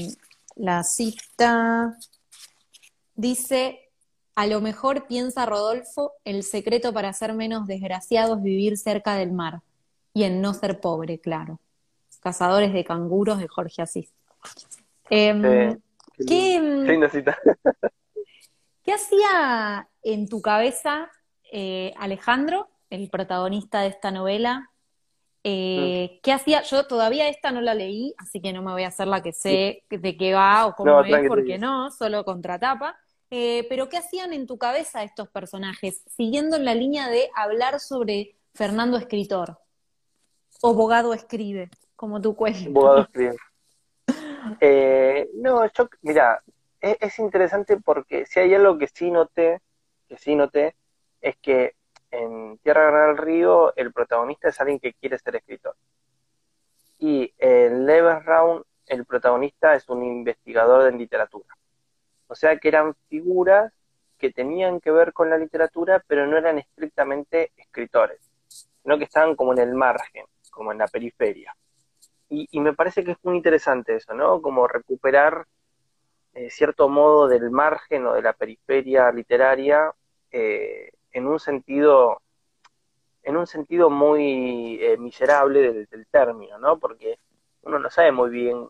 la 0.56 0.82
cita 0.82 1.96
dice, 3.14 3.90
a 4.34 4.46
lo 4.46 4.60
mejor 4.60 5.06
piensa 5.06 5.46
Rodolfo, 5.46 6.12
el 6.24 6.42
secreto 6.42 6.92
para 6.92 7.12
ser 7.12 7.34
menos 7.34 7.66
desgraciado 7.66 8.36
es 8.36 8.42
vivir 8.42 8.76
cerca 8.76 9.14
del 9.14 9.32
mar 9.32 9.62
y 10.12 10.24
en 10.24 10.40
no 10.40 10.54
ser 10.54 10.80
pobre, 10.80 11.20
claro. 11.20 11.60
Cazadores 12.20 12.72
de 12.72 12.84
canguros 12.84 13.38
de 13.38 13.48
Jorge 13.48 13.82
Asís. 13.82 14.12
Em, 15.10 15.42
¿qué, 16.26 16.54
em, 16.54 17.10
cita. 17.10 17.38
¿Qué 18.82 18.92
hacía 18.92 19.88
en 20.02 20.28
tu 20.28 20.42
cabeza 20.42 21.10
eh, 21.50 21.94
Alejandro, 21.98 22.68
el 22.90 23.08
protagonista 23.10 23.80
de 23.80 23.88
esta 23.88 24.10
novela, 24.10 24.70
eh, 25.44 26.20
¿Qué 26.22 26.32
hacía? 26.32 26.62
Yo 26.62 26.86
todavía 26.86 27.28
esta 27.28 27.50
no 27.50 27.60
la 27.60 27.74
leí, 27.74 28.14
así 28.18 28.40
que 28.40 28.52
no 28.52 28.62
me 28.62 28.72
voy 28.72 28.82
a 28.82 28.88
hacer 28.88 29.06
la 29.06 29.22
que 29.22 29.32
sé 29.32 29.84
de 29.88 30.16
qué 30.16 30.34
va 30.34 30.66
o 30.66 30.74
cómo 30.74 31.00
es, 31.02 31.28
porque 31.28 31.58
no, 31.58 31.90
solo 31.90 32.24
contratapa. 32.24 32.98
Eh, 33.30 33.66
pero 33.68 33.88
¿qué 33.88 33.98
hacían 33.98 34.32
en 34.32 34.46
tu 34.46 34.58
cabeza 34.58 35.04
estos 35.04 35.28
personajes? 35.28 36.02
Siguiendo 36.06 36.56
en 36.56 36.64
la 36.64 36.74
línea 36.74 37.08
de 37.08 37.30
hablar 37.34 37.78
sobre 37.78 38.36
Fernando 38.54 38.96
Escritor 38.96 39.58
o 40.60 40.74
Bogado 40.74 41.14
Escribe, 41.14 41.70
como. 42.68 42.72
Bogado 42.72 43.00
Escribe. 43.02 43.36
Eh, 44.60 45.28
no, 45.34 45.66
yo, 45.72 45.88
mira, 46.02 46.42
es, 46.80 46.96
es, 47.00 47.18
interesante 47.18 47.76
porque 47.76 48.24
si 48.24 48.40
hay 48.40 48.54
algo 48.54 48.78
que 48.78 48.86
sí 48.86 49.10
noté, 49.10 49.60
que 50.08 50.16
sí 50.16 50.34
noté, 50.34 50.76
es 51.20 51.36
que 51.36 51.74
en 52.10 52.56
Tierra 52.58 53.08
del 53.08 53.18
Río 53.18 53.74
el 53.76 53.92
protagonista 53.92 54.48
es 54.48 54.60
alguien 54.60 54.78
que 54.78 54.94
quiere 54.94 55.18
ser 55.18 55.36
escritor. 55.36 55.74
Y 56.98 57.34
en 57.36 57.84
Lever 57.84 58.24
Round 58.24 58.64
el 58.86 59.04
protagonista 59.04 59.74
es 59.74 59.88
un 59.88 60.02
investigador 60.04 60.84
de 60.84 60.92
literatura. 60.92 61.54
O 62.28 62.34
sea 62.34 62.56
que 62.58 62.68
eran 62.68 62.94
figuras 63.08 63.72
que 64.18 64.32
tenían 64.32 64.80
que 64.80 64.90
ver 64.90 65.12
con 65.12 65.30
la 65.30 65.38
literatura, 65.38 66.02
pero 66.06 66.26
no 66.26 66.36
eran 66.36 66.58
estrictamente 66.58 67.52
escritores, 67.56 68.20
sino 68.46 68.98
que 68.98 69.04
estaban 69.04 69.36
como 69.36 69.52
en 69.52 69.60
el 69.60 69.74
margen, 69.74 70.26
como 70.50 70.72
en 70.72 70.78
la 70.78 70.88
periferia. 70.88 71.54
Y, 72.30 72.60
me 72.60 72.74
parece 72.74 73.04
que 73.04 73.12
es 73.12 73.18
muy 73.22 73.36
interesante 73.36 73.96
eso, 73.96 74.12
¿no? 74.12 74.42
Como 74.42 74.68
recuperar 74.68 75.46
eh, 76.34 76.50
cierto 76.50 76.88
modo 76.88 77.26
del 77.26 77.50
margen 77.50 78.06
o 78.06 78.12
de 78.12 78.22
la 78.22 78.34
periferia 78.34 79.10
literaria 79.10 79.92
eh, 80.30 80.90
en 81.12 81.26
un 81.26 81.40
sentido, 81.40 82.20
en 83.22 83.36
un 83.36 83.46
sentido 83.46 83.90
muy 83.90 84.78
eh, 84.80 84.96
miserable 84.98 85.86
del, 85.90 86.06
término, 86.10 86.58
¿no? 86.58 86.78
Porque 86.78 87.18
uno 87.62 87.78
no 87.78 87.90
sabe 87.90 88.12
muy 88.12 88.30
bien 88.30 88.68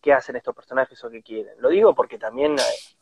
qué 0.00 0.12
hacen 0.12 0.36
estos 0.36 0.54
personajes 0.54 1.02
o 1.04 1.10
qué 1.10 1.22
quieren. 1.22 1.54
Lo 1.58 1.68
digo 1.68 1.94
porque 1.94 2.18
también 2.18 2.58
eh, 2.58 2.96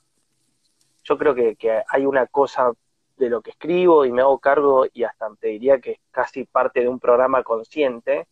yo 1.02 1.16
creo 1.16 1.34
que, 1.34 1.56
hay 1.88 2.06
una 2.06 2.26
cosa 2.26 2.72
de 3.16 3.28
lo 3.28 3.40
que 3.40 3.50
escribo 3.50 4.04
y 4.04 4.12
me 4.12 4.22
hago 4.22 4.38
cargo 4.38 4.86
y 4.92 5.04
hasta 5.04 5.28
te 5.40 5.48
diría 5.48 5.80
que 5.80 5.92
es 5.92 6.00
casi 6.10 6.44
parte 6.44 6.80
de 6.80 6.88
un 6.88 7.00
programa 7.00 7.42
consciente, 7.42 8.26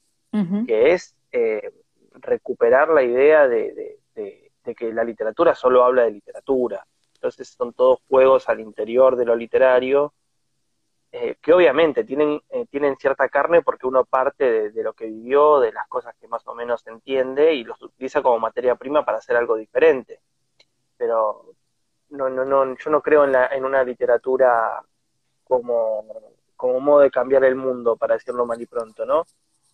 que 0.66 0.92
es 0.92 1.16
eh, 1.36 1.70
recuperar 2.12 2.88
la 2.88 3.02
idea 3.02 3.46
de, 3.46 4.00
que 4.14 4.92
la 4.92 5.04
literatura 5.04 5.54
solo 5.54 5.84
habla 5.84 6.04
de 6.04 6.12
literatura. 6.12 6.86
Entonces 7.12 7.48
son 7.48 7.74
todos 7.74 8.00
juegos 8.08 8.48
al 8.48 8.60
interior 8.60 9.16
de 9.16 9.26
lo 9.26 9.36
literario 9.36 10.14
eh, 11.12 11.36
que 11.40 11.52
obviamente 11.52 12.04
tienen, 12.04 12.40
eh, 12.48 12.64
tienen 12.70 12.96
cierta 12.96 13.28
carne 13.28 13.60
porque 13.60 13.86
uno 13.86 14.06
parte 14.06 14.70
de, 14.70 14.82
lo 14.82 14.94
que 14.94 15.06
vivió, 15.06 15.60
de 15.60 15.72
las 15.72 15.86
cosas 15.88 16.14
que 16.18 16.26
más 16.26 16.46
o 16.48 16.54
menos 16.54 16.86
entiende 16.86 17.52
y 17.54 17.64
los 17.64 17.80
utiliza 17.82 18.22
como 18.22 18.38
materia 18.38 18.74
prima 18.76 19.04
para 19.04 19.18
hacer 19.18 19.36
algo 19.36 19.56
diferente. 19.56 20.20
Pero 20.96 21.54
no, 22.08 22.30
no, 22.30 22.46
no, 22.46 22.76
yo 22.76 22.90
no 22.90 23.02
creo 23.02 23.24
en, 23.24 23.32
la, 23.32 23.48
en 23.48 23.64
una 23.64 23.84
literatura 23.84 24.82
como, 25.44 26.32
como 26.56 26.80
modo 26.80 27.00
de 27.00 27.10
cambiar 27.10 27.44
el 27.44 27.56
mundo, 27.56 27.96
para 27.96 28.14
decirlo 28.14 28.46
mal 28.46 28.60
y 28.60 28.66
pronto, 28.66 29.04
¿no? 29.04 29.24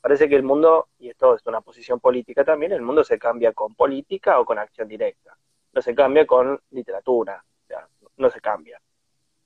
Parece 0.02 0.28
que 0.28 0.34
el 0.34 0.42
mundo, 0.42 0.88
y 0.98 1.10
esto 1.10 1.36
es 1.36 1.46
una 1.46 1.60
posición 1.60 2.00
política 2.00 2.44
también, 2.44 2.72
el 2.72 2.82
mundo 2.82 3.04
se 3.04 3.20
cambia 3.20 3.52
con 3.52 3.76
política 3.76 4.40
o 4.40 4.44
con 4.44 4.58
acción 4.58 4.88
directa. 4.88 5.38
No 5.72 5.80
se 5.80 5.94
cambia 5.94 6.26
con 6.26 6.60
literatura, 6.70 7.44
o 7.64 7.66
sea, 7.68 7.86
no 8.16 8.28
se 8.28 8.40
cambia. 8.40 8.82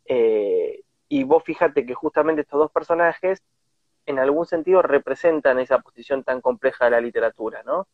Eh, 0.07 0.83
y 1.09 1.25
vos 1.25 1.45
fíjate 1.45 1.85
que 1.85 1.93
justamente 1.95 2.41
estos 2.41 2.59
dos 2.59 2.71
personajes 2.73 3.43
en 4.07 4.19
algún 4.19 4.47
sentido 4.47 4.81
representan 4.81 5.59
esa 5.59 5.81
posición 5.81 6.25
tan 6.25 6.41
compleja 6.41 6.87
de 6.87 6.93
la 6.93 7.01
literatura, 7.03 7.63
¿no? 7.63 7.87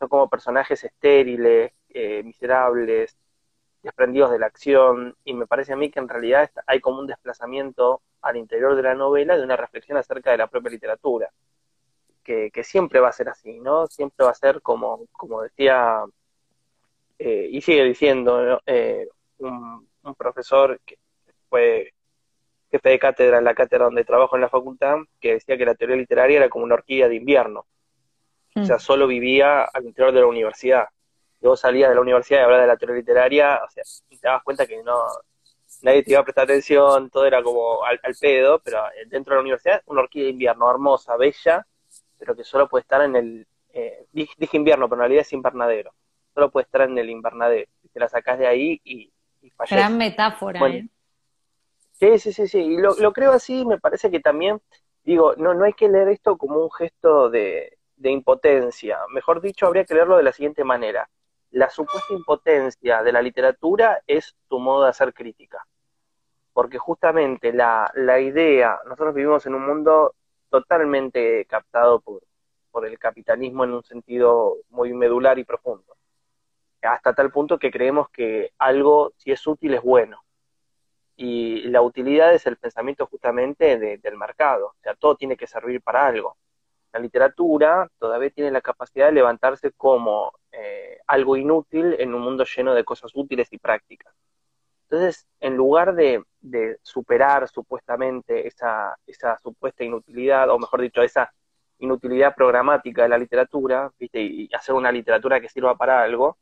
Son 0.00 0.08
como 0.08 0.28
personajes 0.28 0.82
estériles, 0.82 1.72
eh, 1.90 2.24
miserables, 2.24 3.16
desprendidos 3.82 4.32
de 4.32 4.40
la 4.40 4.46
acción, 4.46 5.16
y 5.24 5.34
me 5.34 5.46
parece 5.46 5.72
a 5.72 5.76
mí 5.76 5.88
que 5.88 6.00
en 6.00 6.08
realidad 6.08 6.50
hay 6.66 6.80
como 6.80 6.98
un 6.98 7.06
desplazamiento 7.06 8.02
al 8.22 8.36
interior 8.36 8.74
de 8.74 8.82
la 8.82 8.96
novela 8.96 9.36
de 9.36 9.44
una 9.44 9.56
reflexión 9.56 9.96
acerca 9.98 10.32
de 10.32 10.38
la 10.38 10.48
propia 10.48 10.72
literatura, 10.72 11.30
que, 12.52 12.64
siempre 12.64 13.00
va 13.00 13.08
a 13.08 13.12
ser 13.12 13.28
así, 13.28 13.58
¿no? 13.60 13.86
Siempre 13.86 14.24
va 14.24 14.32
a 14.32 14.34
ser 14.34 14.60
como, 14.60 15.06
como 15.12 15.42
decía, 15.42 16.04
eh, 17.18 17.48
y 17.50 17.60
sigue 17.62 17.84
diciendo, 17.84 18.60
eh, 18.66 19.08
un, 19.38 19.86
profesor 20.16 20.80
que 20.86 20.98
fue 21.50 21.92
jefe 22.70 22.88
de 22.88 22.98
cátedra 22.98 23.38
en 23.38 23.44
la 23.44 23.54
cátedra 23.54 23.84
donde 23.84 24.04
trabajo 24.04 24.36
en 24.36 24.42
la 24.42 24.48
facultad, 24.48 24.96
que 25.20 25.34
decía 25.34 25.58
que 25.58 25.66
la 25.66 25.74
teoría 25.74 25.96
literaria 25.96 26.38
era 26.38 26.48
como 26.48 26.64
una 26.64 26.74
orquídea 26.74 27.08
de 27.08 27.16
invierno. 27.16 27.66
O 28.54 28.64
sea, 28.64 28.76
mm. 28.76 28.80
solo 28.80 29.06
vivía 29.06 29.64
al 29.64 29.84
interior 29.84 30.12
de 30.14 30.20
la 30.20 30.26
universidad. 30.26 30.88
Vos 31.40 31.60
salías 31.60 31.90
de 31.90 31.94
la 31.94 32.00
universidad 32.00 32.40
y 32.40 32.42
hablabas 32.42 32.64
de 32.64 32.68
la 32.68 32.76
teoría 32.76 32.96
literaria, 32.96 33.60
o 33.66 33.70
sea, 33.70 33.84
y 34.08 34.18
te 34.18 34.26
dabas 34.26 34.42
cuenta 34.42 34.66
que 34.66 34.82
no 34.82 34.98
nadie 35.82 36.02
te 36.02 36.12
iba 36.12 36.20
a 36.20 36.24
prestar 36.24 36.44
atención, 36.44 37.10
todo 37.10 37.26
era 37.26 37.42
como 37.42 37.84
al, 37.84 38.00
pedo, 38.20 38.58
pero 38.60 38.82
dentro 39.08 39.32
de 39.32 39.36
la 39.36 39.42
universidad 39.42 39.82
una 39.86 40.00
orquídea 40.00 40.26
de 40.26 40.32
invierno 40.32 40.70
hermosa, 40.70 41.16
bella, 41.16 41.66
pero 42.18 42.34
que 42.34 42.44
solo 42.44 42.68
puede 42.68 42.82
estar 42.82 43.02
en 43.02 43.16
el, 43.16 43.46
eh, 43.72 44.06
dije, 44.12 44.56
invierno, 44.56 44.88
pero 44.88 44.96
en 44.96 45.00
realidad 45.00 45.22
es 45.22 45.32
invernadero, 45.32 45.92
solo 46.34 46.50
puede 46.50 46.64
estar 46.64 46.82
en 46.82 46.98
el 46.98 47.10
invernadero, 47.10 47.70
te 47.92 48.00
la 48.00 48.08
sacás 48.08 48.38
de 48.38 48.46
ahí 48.46 48.80
y, 48.84 49.12
y 49.40 49.52
Gran 49.70 49.96
metáfora, 49.96 50.60
¿eh? 50.68 50.88
Sí, 51.92 52.18
sí, 52.18 52.32
sí, 52.32 52.46
sí. 52.46 52.58
Y 52.58 52.76
lo, 52.76 53.12
creo 53.12 53.32
así, 53.32 53.64
me 53.64 53.78
parece 53.78 54.10
que 54.10 54.20
también, 54.20 54.60
digo, 55.02 55.34
no, 55.36 55.54
no 55.54 55.64
hay 55.64 55.72
que 55.72 55.88
leer 55.88 56.08
esto 56.08 56.36
como 56.36 56.62
un 56.62 56.70
gesto 56.70 57.28
de, 57.28 57.76
de 57.96 58.10
impotencia. 58.10 58.98
Mejor 59.10 59.40
dicho, 59.40 59.66
habría 59.66 59.84
que 59.84 59.94
leerlo 59.94 60.16
de 60.16 60.22
la 60.22 60.32
siguiente 60.32 60.62
manera. 60.62 61.08
La 61.50 61.68
supuesta 61.70 62.12
impotencia 62.14 63.02
de 63.02 63.12
la 63.12 63.20
literatura 63.20 64.00
es 64.06 64.36
tu 64.48 64.60
modo 64.60 64.84
de 64.84 64.90
hacer 64.90 65.12
crítica. 65.12 65.66
Porque 66.52 66.78
justamente 66.78 67.52
la, 67.52 67.90
la 67.94 68.20
idea, 68.20 68.78
nosotros 68.84 69.14
vivimos 69.14 69.44
en 69.46 69.54
un 69.54 69.66
mundo 69.66 70.14
totalmente 70.50 71.44
captado 71.46 72.00
por, 72.00 72.22
por 72.70 72.86
el 72.86 72.98
capitalismo 72.98 73.64
en 73.64 73.74
un 73.74 73.84
sentido 73.84 74.56
muy 74.70 74.92
medular 74.94 75.38
y 75.38 75.44
profundo. 75.44 75.96
Hasta 76.82 77.14
tal 77.14 77.30
punto 77.32 77.58
que 77.58 77.70
creemos 77.70 78.08
que 78.10 78.52
algo, 78.58 79.12
si 79.16 79.32
es 79.32 79.46
útil, 79.46 79.74
es 79.74 79.82
bueno 79.82 80.22
y 81.18 81.62
la 81.64 81.82
utilidad 81.82 82.32
es 82.32 82.46
el 82.46 82.56
pensamiento 82.56 83.06
justamente 83.06 83.76
del 83.76 84.16
mercado, 84.16 84.68
o 84.68 84.80
sea, 84.82 84.94
todo 84.94 85.16
tiene 85.16 85.36
que 85.36 85.48
servir 85.48 85.82
para 85.82 86.06
algo. 86.06 86.36
La 86.92 87.00
literatura 87.00 87.90
todavía 87.98 88.30
tiene 88.30 88.52
la 88.52 88.60
capacidad 88.60 89.06
de 89.06 89.12
levantarse 89.12 89.72
como 89.72 90.32
eh, 90.52 91.00
algo 91.08 91.36
inútil 91.36 91.96
en 91.98 92.14
un 92.14 92.22
mundo 92.22 92.44
lleno 92.44 92.72
de 92.72 92.84
cosas 92.84 93.10
útiles 93.14 93.48
y 93.52 93.58
prácticas. 93.58 94.14
Entonces, 94.84 95.26
en 95.40 95.56
lugar 95.56 95.96
de, 95.96 96.22
superar 96.82 97.48
supuestamente 97.48 98.46
esa, 98.46 98.96
esa, 99.06 99.38
supuesta 99.38 99.84
inutilidad, 99.84 100.50
o 100.50 100.58
mejor 100.58 100.80
dicho, 100.80 101.02
esa 101.02 101.32
inutilidad 101.78 102.34
programática 102.34 103.02
de 103.02 103.08
la 103.08 103.18
literatura, 103.18 103.90
¿viste? 103.98 104.20
y 104.20 104.48
hacer 104.54 104.74
una 104.74 104.92
literatura 104.92 105.40
que 105.40 105.48
sirva 105.48 105.76
para 105.76 106.02
algo, 106.02 106.38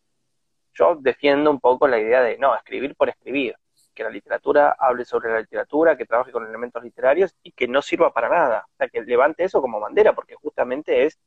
yo 0.75 0.97
defiendo 1.01 1.51
un 1.51 1.61
poco 1.61 1.89
la 1.89 1.99
idea 1.99 2.23
de, 2.23 2.39
no, 2.39 2.55
escribir 2.55 2.95
por 2.97 3.09
escribir 3.09 3.57
que 3.97 4.05
la 4.05 4.11
literatura 4.11 4.77
hable 4.79 5.05
sobre 5.05 5.33
la 5.33 5.41
literatura, 5.41 5.97
que 5.97 6.07
trabaje 6.07 6.31
con 6.31 6.47
elementos 6.47 6.85
literarios 6.85 7.35
y 7.43 7.53
que 7.53 7.67
no 7.67 7.83
sirva 7.83 8.13
para 8.13 8.29
nada. 8.29 8.67
O 8.75 8.77
sea, 8.77 8.89
que 8.89 9.03
levante 9.03 9.43
eso 9.43 9.61
como 9.63 9.81
bandera, 9.81 10.15
porque 10.15 10.35
justamente 10.37 11.07
es 11.07 11.19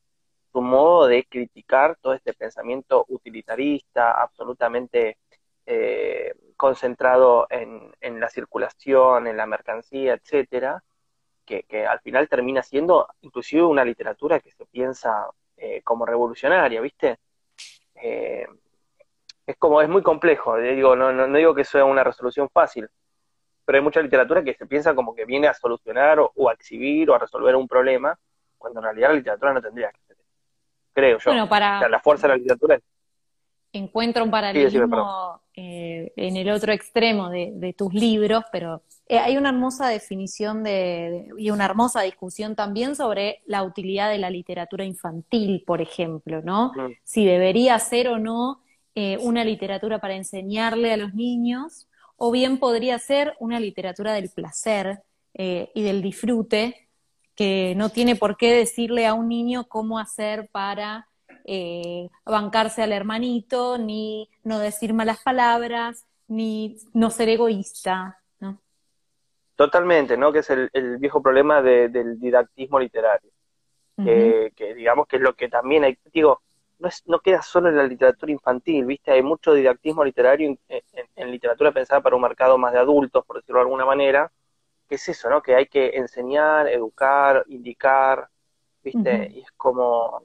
su 0.52 0.62
modo 0.62 1.06
de 1.06 1.24
criticar 1.24 1.96
todo 2.00 2.14
este 2.14 2.32
pensamiento 2.32 3.04
utilitarista, 3.08 4.12
absolutamente 4.12 5.18
eh, 5.72 6.34
concentrado 6.56 7.46
en, 7.48 8.20
la 8.20 8.28
circulación, 8.28 9.28
en 9.28 9.36
la 9.36 9.46
mercancía, 9.46 10.14
etcétera, 10.14 10.82
que, 11.44 11.64
al 11.86 12.00
final 12.00 12.28
termina 12.28 12.60
siendo 12.62 13.06
inclusive 13.20 13.62
una 13.62 13.84
literatura 13.84 14.40
que 14.40 14.50
se 14.50 14.66
piensa 14.66 15.28
eh, 15.56 15.80
como 15.82 16.04
revolucionaria, 16.04 16.80
¿viste? 16.80 17.18
Eh, 17.94 18.46
es 19.46 19.56
como, 19.58 19.80
es 19.80 19.88
muy 19.88 20.02
complejo, 20.02 20.56
eh, 20.58 20.74
digo, 20.74 20.96
no, 20.96 21.12
no, 21.12 21.36
digo 21.36 21.54
que 21.54 21.64
sea 21.64 21.84
una 21.84 22.02
resolución 22.02 22.48
fácil, 22.50 22.88
pero 23.64 23.78
hay 23.78 23.84
mucha 23.84 24.02
literatura 24.02 24.42
que 24.42 24.54
se 24.54 24.66
piensa 24.66 24.92
como 24.94 25.14
que 25.14 25.24
viene 25.24 25.46
a 25.46 25.54
solucionar 25.54 26.18
o, 26.18 26.48
a 26.48 26.52
exhibir 26.52 27.10
o 27.10 27.14
a 27.14 27.18
resolver 27.18 27.54
un 27.54 27.68
problema, 27.68 28.18
cuando 28.58 28.80
en 28.80 28.84
realidad 28.84 29.10
la 29.10 29.14
literatura 29.14 29.52
no 29.52 29.62
tendría 29.62 29.92
que 29.92 30.00
ser. 30.02 30.16
Creo 30.92 31.18
yo. 31.18 31.30
Bueno, 31.30 31.48
para... 31.48 31.88
la 31.88 32.00
fuerza 32.00 32.26
de 32.26 32.34
la 32.34 32.36
literatura 32.38 32.74
es... 32.74 32.82
Encuentro 33.72 34.24
un 34.24 34.30
paralelismo 34.32 35.40
eh, 35.54 36.12
en 36.16 36.36
el 36.36 36.50
otro 36.50 36.72
extremo 36.72 37.30
de, 37.30 37.74
tus 37.76 37.94
libros, 37.94 38.42
pero 38.50 38.82
eh, 39.06 39.18
hay 39.18 39.36
una 39.36 39.50
hermosa 39.50 39.88
definición 39.88 40.64
de, 40.64 41.28
y 41.38 41.50
una 41.50 41.66
hermosa 41.66 42.00
discusión 42.02 42.56
también 42.56 42.96
sobre 42.96 43.42
la 43.46 43.62
utilidad 43.62 44.10
de 44.10 44.18
la 44.18 44.30
literatura 44.30 44.84
infantil, 44.84 45.62
por 45.64 45.80
ejemplo, 45.80 46.42
¿no? 46.42 46.72
Si 47.04 47.24
debería 47.24 47.78
ser 47.78 48.08
o 48.08 48.18
no 48.18 48.60
eh, 48.96 49.18
una 49.18 49.44
literatura 49.44 50.00
para 50.00 50.14
enseñarle 50.14 50.92
a 50.92 50.96
los 50.96 51.14
niños, 51.14 51.86
o 52.16 52.32
bien 52.32 52.58
podría 52.58 52.98
ser 52.98 53.34
una 53.38 53.60
literatura 53.60 54.12
del 54.14 54.30
placer 54.30 55.02
y 55.32 55.82
del 55.82 56.02
disfrute, 56.02 56.88
que 57.36 57.74
no 57.76 57.88
tiene 57.88 58.16
por 58.16 58.36
qué 58.36 58.52
decirle 58.52 59.06
a 59.06 59.14
un 59.14 59.28
niño 59.28 59.68
cómo 59.68 59.98
hacer 59.98 60.48
para 60.52 61.08
eh, 61.52 62.08
bancarse 62.24 62.80
al 62.80 62.92
hermanito, 62.92 63.76
ni 63.76 64.30
no 64.44 64.60
decir 64.60 64.94
malas 64.94 65.20
palabras, 65.20 66.06
ni 66.28 66.76
no 66.94 67.10
ser 67.10 67.28
egoísta. 67.28 68.20
¿no? 68.38 68.60
Totalmente, 69.56 70.16
¿no? 70.16 70.30
Que 70.30 70.38
es 70.38 70.50
el, 70.50 70.70
viejo 71.00 71.20
problema 71.20 71.60
del 71.60 72.20
didactismo 72.20 72.78
literario. 72.78 73.32
que 73.96 74.74
digamos 74.76 75.08
que 75.08 75.16
es 75.16 75.22
lo 75.22 75.34
que 75.34 75.48
también 75.48 75.82
hay, 75.82 75.98
digo, 76.12 76.40
no, 76.78 76.86
es, 76.86 77.02
no 77.06 77.18
queda 77.18 77.42
solo 77.42 77.68
en 77.68 77.76
la 77.76 77.82
literatura 77.82 78.30
infantil, 78.30 78.84
¿viste? 78.84 79.10
Hay 79.10 79.22
mucho 79.24 79.52
didactismo 79.52 80.04
literario 80.04 80.56
en, 80.68 81.30
literatura 81.32 81.72
pensada 81.72 82.00
para 82.00 82.14
un 82.14 82.22
mercado 82.22 82.58
más 82.58 82.72
de 82.72 82.78
adultos, 82.78 83.24
por 83.26 83.38
decirlo 83.38 83.58
de 83.58 83.64
alguna 83.64 83.84
manera, 83.84 84.30
que 84.88 84.94
es 84.94 85.08
eso, 85.08 85.28
¿no? 85.28 85.42
Que 85.42 85.56
hay 85.56 85.66
que 85.66 85.96
enseñar, 85.96 86.68
educar, 86.68 87.44
indicar, 87.48 88.28
¿viste? 88.84 89.32
Y 89.34 89.40
es 89.40 89.50
como, 89.56 90.22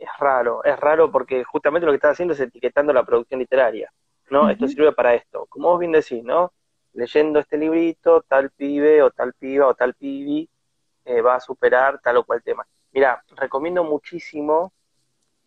es 0.00 0.08
raro, 0.18 0.64
es 0.64 0.78
raro 0.80 1.10
porque 1.12 1.44
justamente 1.44 1.86
lo 1.86 1.92
que 1.92 1.96
estás 1.96 2.12
haciendo 2.12 2.34
es 2.34 2.40
etiquetando 2.40 2.92
la 2.92 3.04
producción 3.04 3.40
literaria, 3.40 3.92
¿no? 4.30 4.48
Esto 4.48 4.66
sirve 4.66 4.92
para 4.92 5.14
esto. 5.14 5.46
Como 5.46 5.68
vos 5.68 5.78
bien 5.78 5.92
decís, 5.92 6.24
¿no? 6.24 6.52
Leyendo 6.94 7.38
este 7.38 7.58
librito, 7.58 8.22
tal 8.22 8.50
pibe 8.50 9.02
o 9.02 9.10
tal 9.10 9.34
piba 9.34 9.66
o 9.66 9.74
tal 9.74 9.94
pibi 9.94 10.48
eh, 11.04 11.20
va 11.20 11.36
a 11.36 11.40
superar 11.40 12.00
tal 12.00 12.16
o 12.16 12.24
cual 12.24 12.42
tema. 12.42 12.66
Mira, 12.92 13.22
recomiendo 13.36 13.84
muchísimo 13.84 14.72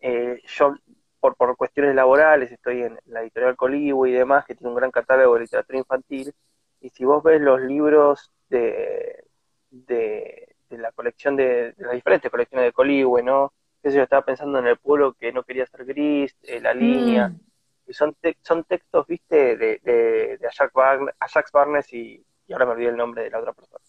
eh, 0.00 0.40
yo, 0.46 0.76
por, 1.18 1.34
por 1.36 1.56
cuestiones 1.56 1.94
laborales, 1.94 2.52
estoy 2.52 2.82
en 2.82 2.98
la 3.06 3.22
editorial 3.22 3.56
Coligüe 3.56 4.10
y 4.10 4.12
demás, 4.12 4.44
que 4.44 4.54
tiene 4.54 4.68
un 4.68 4.76
gran 4.76 4.90
catálogo 4.90 5.34
de 5.34 5.40
literatura 5.40 5.78
infantil, 5.78 6.34
y 6.80 6.90
si 6.90 7.06
vos 7.06 7.22
ves 7.22 7.40
los 7.40 7.62
libros 7.62 8.30
de, 8.50 9.24
de, 9.70 10.54
la 10.68 10.92
colección 10.92 11.36
de, 11.36 11.72
las 11.78 11.92
diferentes 11.92 12.30
colecciones 12.30 12.66
de 12.66 12.72
Coligüe, 12.72 13.22
¿no? 13.22 13.54
Yo 13.92 14.02
estaba 14.02 14.24
pensando 14.24 14.58
en 14.58 14.66
el 14.66 14.78
pueblo 14.78 15.12
que 15.12 15.32
no 15.32 15.42
quería 15.42 15.66
ser 15.66 15.84
gris, 15.84 16.34
eh, 16.42 16.60
la 16.60 16.72
línea, 16.72 17.28
mm. 17.28 17.40
y 17.88 17.92
son, 17.92 18.16
son 18.40 18.64
textos, 18.64 19.06
viste, 19.06 19.56
de, 19.56 19.80
de, 19.82 20.38
de 20.38 20.48
Ajax, 20.48 21.52
Barnes, 21.52 21.92
y, 21.92 22.24
y, 22.46 22.52
ahora 22.52 22.66
me 22.66 22.72
olvidé 22.72 22.88
el 22.90 22.96
nombre 22.96 23.24
de 23.24 23.30
la 23.30 23.40
otra 23.40 23.52
persona, 23.52 23.84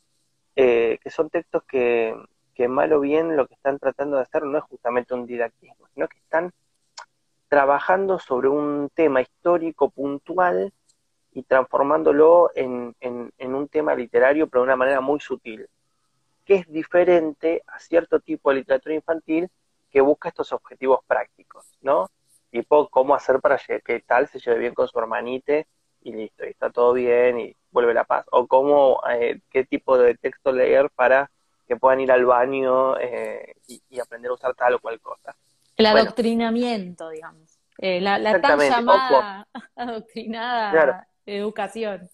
eh, 0.55 0.97
que 1.01 1.09
son 1.09 1.29
textos 1.29 1.63
que, 1.63 2.15
que 2.55 2.67
mal 2.67 2.91
o 2.93 2.99
bien 2.99 3.35
lo 3.35 3.47
que 3.47 3.53
están 3.53 3.77
tratando 3.77 4.17
de 4.17 4.23
hacer 4.23 4.43
no 4.43 4.57
es 4.57 4.63
justamente 4.63 5.13
un 5.13 5.25
didactismo, 5.25 5.87
sino 5.93 6.07
que 6.07 6.17
están 6.17 6.51
trabajando 7.47 8.17
sobre 8.17 8.47
un 8.47 8.89
tema 8.93 9.21
histórico 9.21 9.89
puntual 9.89 10.73
y 11.31 11.43
transformándolo 11.43 12.49
en, 12.55 12.95
un 13.39 13.67
tema 13.67 13.93
literario, 13.93 14.47
pero 14.47 14.61
de 14.61 14.67
una 14.67 14.75
manera 14.77 15.01
muy 15.01 15.19
sutil, 15.19 15.67
que 16.45 16.55
es 16.55 16.71
diferente 16.71 17.61
a 17.67 17.79
cierto 17.79 18.19
tipo 18.21 18.49
de 18.49 18.57
literatura 18.57 18.95
infantil 18.95 19.49
que 19.95 20.01
busca 20.01 20.27
estos 20.27 20.51
objetivos 20.51 20.99
prácticos, 21.07 21.65
¿no? 21.79 22.09
Tipo, 22.49 22.89
cómo 22.89 23.15
hacer 23.15 23.39
para 23.39 23.57
que 23.57 24.01
tal 24.01 24.27
se 24.27 24.39
lleve 24.39 24.59
bien 24.59 24.73
con 24.73 24.89
su 24.89 24.99
hermanite 24.99 25.67
y 26.01 26.11
listo, 26.11 26.45
y 26.45 26.49
está 26.49 26.69
todo 26.69 26.91
bien 26.91 27.39
y 27.39 27.55
vuelve 27.71 27.93
la 27.93 28.03
paz. 28.03 28.25
O 28.33 28.45
cómo, 28.45 28.99
eh, 29.09 29.39
qué 29.49 29.63
tipo 29.63 29.97
de 29.97 30.15
texto 30.15 30.51
leer 30.51 30.89
para 30.89 31.31
que 31.65 31.77
puedan 31.77 32.01
ir 32.01 32.11
al 32.11 32.25
baño 32.25 32.99
eh, 32.99 33.53
y, 33.67 33.99
aprender 34.01 34.31
a 34.31 34.33
usar 34.33 34.53
tal 34.53 34.73
o 34.73 34.79
cual 34.79 34.99
cosa. 34.99 35.33
El 35.77 35.85
adoctrinamiento, 35.85 37.07
digamos. 37.07 37.57
Eh, 37.77 38.01
la, 38.01 38.19
tan 38.41 38.59
llamada 38.59 39.47
adoctrinada 39.77 41.07
educación. 41.25 42.09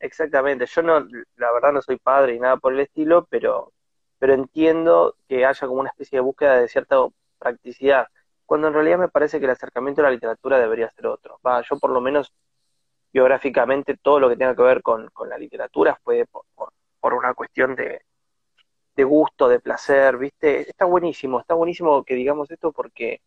Exactamente. 0.00 0.66
Yo 0.66 0.82
no, 0.82 1.00
la 1.36 1.50
verdad 1.50 1.72
no 1.72 1.80
soy 1.80 1.96
padre 1.96 2.34
y 2.34 2.40
nada 2.40 2.58
por 2.58 2.74
el 2.74 2.80
estilo, 2.80 3.26
pero, 3.30 3.72
pero 4.24 4.32
entiendo 4.32 5.16
que 5.28 5.44
haya 5.44 5.66
como 5.66 5.80
una 5.80 5.90
especie 5.90 6.16
de 6.16 6.22
búsqueda 6.22 6.58
de 6.58 6.66
cierta 6.66 6.96
practicidad, 7.38 8.08
cuando 8.46 8.68
en 8.68 8.72
realidad 8.72 8.96
me 8.96 9.08
parece 9.10 9.38
que 9.38 9.44
el 9.44 9.50
acercamiento 9.50 10.00
a 10.00 10.04
la 10.04 10.12
literatura 10.12 10.58
debería 10.58 10.90
ser 10.92 11.08
otro. 11.08 11.38
Va, 11.46 11.60
yo 11.60 11.78
por 11.78 11.90
lo 11.90 12.00
menos 12.00 12.32
biográficamente 13.12 13.98
todo 13.98 14.20
lo 14.20 14.30
que 14.30 14.38
tenga 14.38 14.56
que 14.56 14.62
ver 14.62 14.80
con, 14.80 15.10
la 15.28 15.36
literatura 15.36 16.00
fue 16.02 16.24
por, 16.24 16.46
por, 17.00 17.12
una 17.12 17.34
cuestión 17.34 17.76
de, 17.76 18.00
de 18.96 19.04
gusto, 19.04 19.46
de 19.46 19.60
placer, 19.60 20.16
¿viste? 20.16 20.70
Está 20.70 20.86
buenísimo, 20.86 21.40
está 21.40 21.52
buenísimo 21.52 22.02
que 22.02 22.14
digamos 22.14 22.50
esto 22.50 22.72
porque 22.72 23.20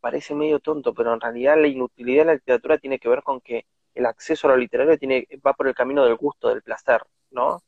parece 0.00 0.34
medio 0.34 0.60
tonto, 0.60 0.92
pero 0.92 1.14
en 1.14 1.22
realidad 1.22 1.56
la 1.56 1.68
inutilidad 1.68 2.24
de 2.24 2.26
la 2.26 2.34
literatura 2.34 2.76
tiene 2.76 2.98
que 2.98 3.08
ver 3.08 3.22
con 3.22 3.40
que 3.40 3.64
el 3.94 4.04
acceso 4.04 4.46
a 4.46 4.50
lo 4.50 4.58
literario 4.58 4.98
tiene, 4.98 5.26
va 5.46 5.54
por 5.54 5.68
el 5.68 5.74
camino 5.74 6.04
del 6.04 6.16
gusto, 6.16 6.48
del 6.50 6.62
placer, 6.62 7.02
¿no? 7.30 7.62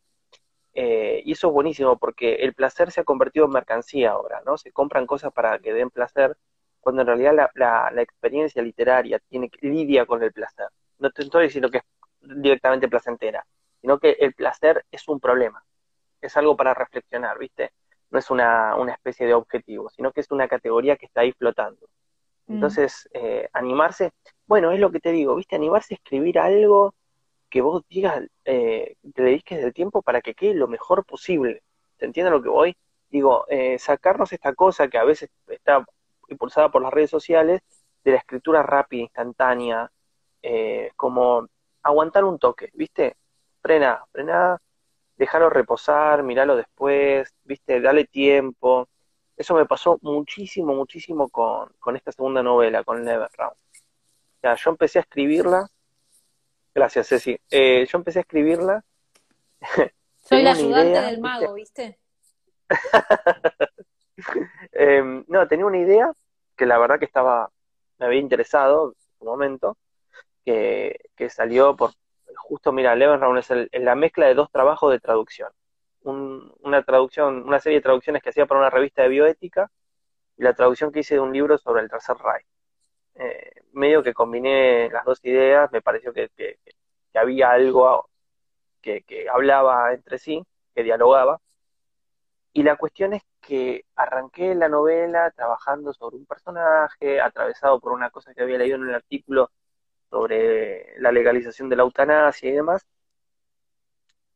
Eh, 0.78 1.22
y 1.24 1.32
eso 1.32 1.46
es 1.46 1.54
buenísimo 1.54 1.96
porque 1.96 2.34
el 2.34 2.52
placer 2.52 2.92
se 2.92 3.00
ha 3.00 3.04
convertido 3.04 3.46
en 3.46 3.52
mercancía 3.52 4.10
ahora, 4.10 4.42
¿no? 4.44 4.58
Se 4.58 4.72
compran 4.72 5.06
cosas 5.06 5.32
para 5.32 5.58
que 5.58 5.72
den 5.72 5.88
placer, 5.88 6.36
cuando 6.80 7.00
en 7.00 7.06
realidad 7.06 7.50
la, 7.54 7.90
la, 7.94 8.02
experiencia 8.02 8.60
literaria 8.60 9.18
tiene 9.18 9.50
lidia 9.62 10.04
con 10.04 10.22
el 10.22 10.34
placer. 10.34 10.66
No 10.98 11.10
te 11.10 11.22
estoy 11.22 11.44
diciendo 11.44 11.70
que 11.70 11.78
es 11.78 11.84
directamente 12.20 12.88
placentera, 12.88 13.46
sino 13.80 13.98
que 13.98 14.18
el 14.20 14.34
placer 14.34 14.84
es 14.90 15.08
un 15.08 15.18
problema, 15.18 15.64
es 16.20 16.36
algo 16.36 16.54
para 16.54 16.74
reflexionar, 16.74 17.38
¿viste? 17.38 17.72
No 18.10 18.18
es 18.18 18.30
una, 18.30 18.76
una 18.76 18.92
especie 18.92 19.26
de 19.26 19.32
objetivo, 19.32 19.88
sino 19.88 20.12
que 20.12 20.20
es 20.20 20.30
una 20.30 20.46
categoría 20.46 20.96
que 20.96 21.06
está 21.06 21.22
ahí 21.22 21.32
flotando. 21.32 21.88
Mm. 22.48 22.54
Entonces, 22.54 23.08
eh, 23.14 23.48
animarse, 23.54 24.12
bueno, 24.46 24.72
es 24.72 24.80
lo 24.80 24.92
que 24.92 25.00
te 25.00 25.10
digo, 25.12 25.36
¿viste? 25.36 25.56
Animarse 25.56 25.94
a 25.94 25.96
escribir 25.96 26.38
algo 26.38 26.94
que 27.48 27.62
vos 27.62 27.82
digas, 27.88 28.24
eh, 28.46 28.96
te 29.14 29.22
dediques 29.22 29.60
del 29.60 29.74
tiempo 29.74 30.02
para 30.02 30.22
que 30.22 30.34
quede 30.34 30.54
lo 30.54 30.68
mejor 30.68 31.04
posible. 31.04 31.62
¿Se 31.98 32.06
entiende 32.06 32.30
lo 32.30 32.42
que 32.42 32.48
voy? 32.48 32.76
Digo, 33.10 33.44
eh, 33.48 33.78
sacarnos 33.78 34.32
esta 34.32 34.54
cosa 34.54 34.88
que 34.88 34.98
a 34.98 35.04
veces 35.04 35.30
está 35.48 35.84
impulsada 36.28 36.70
por 36.70 36.82
las 36.82 36.92
redes 36.92 37.10
sociales, 37.10 37.60
de 38.04 38.12
la 38.12 38.18
escritura 38.18 38.62
rápida, 38.62 39.02
instantánea, 39.02 39.90
eh, 40.42 40.92
como 40.94 41.48
aguantar 41.82 42.24
un 42.24 42.38
toque, 42.38 42.70
¿viste? 42.74 43.16
Frena, 43.60 44.04
frena, 44.12 44.58
dejarlo 45.16 45.50
reposar, 45.50 46.22
mirarlo 46.22 46.56
después, 46.56 47.34
¿viste? 47.42 47.80
Dale 47.80 48.04
tiempo. 48.04 48.88
Eso 49.36 49.54
me 49.54 49.66
pasó 49.66 49.98
muchísimo, 50.02 50.72
muchísimo 50.74 51.28
con, 51.28 51.72
con 51.80 51.96
esta 51.96 52.12
segunda 52.12 52.42
novela, 52.44 52.84
con 52.84 53.02
Neverround. 53.02 53.56
O 53.56 54.40
sea, 54.40 54.54
yo 54.54 54.70
empecé 54.70 55.00
a 55.00 55.02
escribirla. 55.02 55.68
Gracias, 56.76 57.08
Ceci. 57.08 57.36
Eh, 57.50 57.86
yo 57.90 57.98
empecé 57.98 58.20
a 58.20 58.22
escribirla. 58.22 58.84
Soy 60.22 60.42
la 60.42 60.52
ayudante 60.52 61.00
del 61.00 61.20
mago, 61.20 61.54
¿viste? 61.54 61.98
Em, 64.72 65.24
no, 65.28 65.46
tenía 65.46 65.66
una 65.66 65.78
idea 65.78 66.10
que 66.56 66.64
la 66.64 66.78
verdad 66.78 66.98
que 66.98 67.04
estaba, 67.04 67.50
me 67.98 68.06
había 68.06 68.18
interesado 68.18 68.94
en 69.20 69.26
un 69.26 69.26
momento, 69.26 69.76
que, 70.42 70.98
que 71.14 71.28
salió 71.28 71.76
por, 71.76 71.92
justo, 72.34 72.72
mira, 72.72 72.94
Levenround 72.94 73.38
es 73.38 73.82
la 73.82 73.94
mezcla 73.94 74.26
de 74.26 74.34
dos 74.34 74.50
trabajos 74.50 74.90
de 74.90 75.00
traducción 75.00 75.50
una 76.06 76.82
traducción, 76.82 77.42
una 77.46 77.60
serie 77.60 77.78
de 77.78 77.82
traducciones 77.82 78.22
que 78.22 78.30
hacía 78.30 78.46
para 78.46 78.60
una 78.60 78.70
revista 78.70 79.02
de 79.02 79.08
bioética 79.08 79.70
y 80.36 80.42
la 80.42 80.54
traducción 80.54 80.92
que 80.92 81.00
hice 81.00 81.14
de 81.14 81.20
un 81.20 81.32
libro 81.32 81.58
sobre 81.58 81.82
el 81.82 81.90
Tercer 81.90 82.16
Reich. 82.16 82.46
Eh, 83.18 83.62
medio 83.72 84.02
que 84.02 84.14
combiné 84.14 84.90
las 84.90 85.04
dos 85.04 85.20
ideas, 85.24 85.70
me 85.72 85.82
pareció 85.82 86.12
que, 86.12 86.30
había 87.14 87.50
algo 87.50 88.08
que, 88.82 89.04
hablaba 89.32 89.92
entre 89.94 90.18
sí, 90.18 90.44
que 90.74 90.82
dialogaba. 90.82 91.40
Y 92.52 92.62
la 92.62 92.76
cuestión 92.76 93.12
es 93.12 93.22
que 93.40 93.84
arranqué 93.94 94.54
la 94.54 94.68
novela 94.68 95.30
trabajando 95.30 95.92
sobre 95.92 96.16
un 96.16 96.26
personaje, 96.26 97.20
atravesado 97.20 97.80
por 97.80 97.92
una 97.92 98.10
cosa 98.10 98.34
que 98.34 98.42
había 98.42 98.58
leído 98.58 98.76
en 98.76 98.82
un 98.82 98.94
artículo 98.94 99.50
sobre 100.10 100.98
la 101.00 101.12
legalización 101.12 101.68
de 101.68 101.76
la 101.76 101.82
eutanasia 101.82 102.50
y 102.50 102.52
demás, 102.52 102.86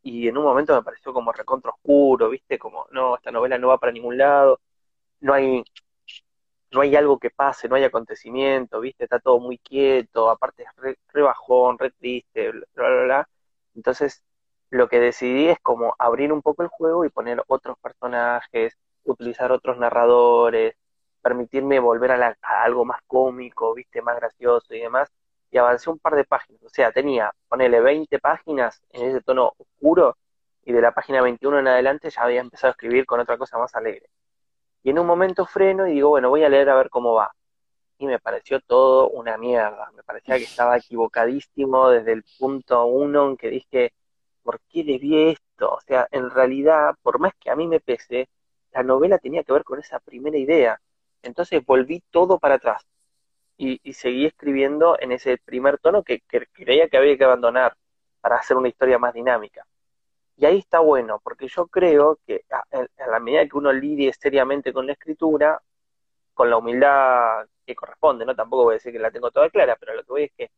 y 0.02 0.28
en 0.28 0.38
un 0.38 0.44
momento 0.44 0.74
me 0.74 0.82
pareció 0.82 1.12
como 1.12 1.32
recontra 1.32 1.70
oscuro, 1.70 2.30
¿viste? 2.30 2.58
Como, 2.58 2.86
no, 2.92 3.16
esta 3.16 3.30
novela 3.30 3.58
no 3.58 3.68
va 3.68 3.78
para 3.78 3.92
ningún 3.92 4.18
lado, 4.18 4.60
no 5.20 5.34
hay, 5.34 5.64
no 6.72 6.80
hay 6.82 6.96
algo 6.96 7.18
que 7.18 7.30
pase, 7.30 7.68
no 7.68 7.76
hay 7.76 7.84
acontecimiento, 7.84 8.80
¿viste? 8.80 9.04
Está 9.04 9.18
todo 9.20 9.40
muy 9.40 9.58
quieto, 9.58 10.30
aparte 10.30 10.64
es 10.64 10.96
re, 11.12 11.22
bajón, 11.22 11.78
re 11.78 11.90
triste, 11.92 12.50
bla, 12.52 12.66
bla, 12.74 13.02
bla. 13.04 13.28
Entonces, 13.74 14.24
lo 14.70 14.88
que 14.88 15.00
decidí 15.00 15.48
es 15.48 15.58
como 15.60 15.94
abrir 15.98 16.32
un 16.32 16.42
poco 16.42 16.62
el 16.62 16.68
juego 16.68 17.04
y 17.04 17.10
poner 17.10 17.42
otros 17.48 17.76
personajes, 17.80 18.76
utilizar 19.04 19.52
otros 19.52 19.78
narradores, 19.78 20.74
permitirme 21.22 21.78
volver 21.80 22.12
a, 22.12 22.36
a 22.42 22.62
algo 22.64 22.84
más 22.84 23.00
cómico, 23.06 23.74
¿viste? 23.74 24.02
Más 24.02 24.16
gracioso 24.16 24.74
y 24.74 24.80
demás 24.80 25.10
y 25.50 25.58
avancé 25.58 25.90
un 25.90 25.98
par 25.98 26.14
de 26.14 26.24
páginas. 26.24 26.62
O 26.62 26.68
sea, 26.68 26.92
tenía, 26.92 27.32
ponele 27.48 27.80
20 27.80 28.18
páginas 28.18 28.82
en 28.90 29.08
ese 29.08 29.20
tono 29.22 29.52
oscuro 29.58 30.16
y 30.64 30.72
de 30.72 30.80
la 30.80 30.92
página 30.92 31.22
21 31.22 31.58
en 31.60 31.68
adelante 31.68 32.10
ya 32.10 32.22
había 32.22 32.40
empezado 32.40 32.70
a 32.70 32.72
escribir 32.72 33.06
con 33.06 33.20
otra 33.20 33.38
cosa 33.38 33.58
más 33.58 33.74
alegre. 33.74 34.08
Y 34.82 34.90
en 34.90 34.98
un 34.98 35.06
momento 35.06 35.46
freno 35.46 35.86
y 35.86 35.92
digo, 35.92 36.10
bueno, 36.10 36.30
voy 36.30 36.44
a 36.44 36.48
leer 36.48 36.70
a 36.70 36.76
ver 36.76 36.90
cómo 36.90 37.14
va. 37.14 37.32
Y 37.98 38.06
me 38.06 38.18
pareció 38.18 38.60
todo 38.60 39.10
una 39.10 39.36
mierda. 39.36 39.90
Me 39.94 40.02
parecía 40.02 40.38
que 40.38 40.44
estaba 40.44 40.76
equivocadísimo 40.78 41.90
desde 41.90 42.12
el 42.12 42.24
punto 42.38 42.86
uno 42.86 43.28
en 43.28 43.36
que 43.36 43.50
dije, 43.50 43.92
¿por 44.42 44.60
qué 44.68 44.84
le 44.84 44.98
vi 44.98 45.30
esto? 45.30 45.70
O 45.70 45.80
sea, 45.82 46.08
en 46.10 46.30
realidad, 46.30 46.94
por 47.02 47.18
más 47.18 47.32
que 47.38 47.50
a 47.50 47.56
mí 47.56 47.66
me 47.68 47.80
pese, 47.80 48.28
la 48.72 48.82
novela 48.82 49.18
tenía 49.18 49.44
que 49.44 49.52
ver 49.52 49.64
con 49.64 49.78
esa 49.78 49.98
primera 50.00 50.38
idea. 50.38 50.80
Entonces 51.22 51.64
volví 51.64 52.02
todo 52.10 52.38
para 52.38 52.54
atrás 52.56 52.86
y, 53.60 53.92
seguí 53.92 54.26
escribiendo 54.26 54.96
en 55.00 55.12
ese 55.12 55.36
primer 55.38 55.78
tono 55.78 56.02
que, 56.02 56.22
creía 56.22 56.88
que 56.88 56.96
había 56.96 57.16
que 57.18 57.24
abandonar 57.24 57.76
para 58.20 58.36
hacer 58.36 58.56
una 58.56 58.68
historia 58.68 58.98
más 58.98 59.12
dinámica. 59.12 59.66
Y 60.40 60.46
ahí 60.46 60.58
está 60.58 60.78
bueno, 60.78 61.20
porque 61.22 61.48
yo 61.48 61.66
creo 61.66 62.18
que 62.26 62.46
a, 62.50 62.64
la 63.10 63.20
medida 63.20 63.46
que 63.46 63.58
uno 63.58 63.70
lidie 63.74 64.10
seriamente 64.14 64.72
con 64.72 64.86
la 64.86 64.94
escritura, 64.94 65.60
con 66.32 66.48
la 66.48 66.56
humildad 66.56 67.46
que 67.66 67.74
corresponde, 67.74 68.24
¿no? 68.24 68.34
Tampoco 68.34 68.64
voy 68.64 68.72
a 68.72 68.74
decir 68.76 68.90
que 68.90 68.98
la 68.98 69.10
tengo 69.10 69.30
toda 69.30 69.50
clara, 69.50 69.76
pero 69.78 69.94
lo 69.94 70.02
que 70.02 70.08
voy 70.08 70.22
es 70.24 70.32
que 70.32 70.50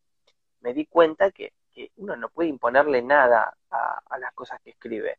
me 0.60 0.72
di 0.72 0.86
cuenta 0.86 1.32
que, 1.32 1.52
uno 1.96 2.14
no 2.14 2.28
puede 2.28 2.48
imponerle 2.50 3.02
nada 3.02 3.56
a, 3.70 4.18
las 4.18 4.32
cosas 4.34 4.60
que 4.62 4.70
escribe. 4.70 5.18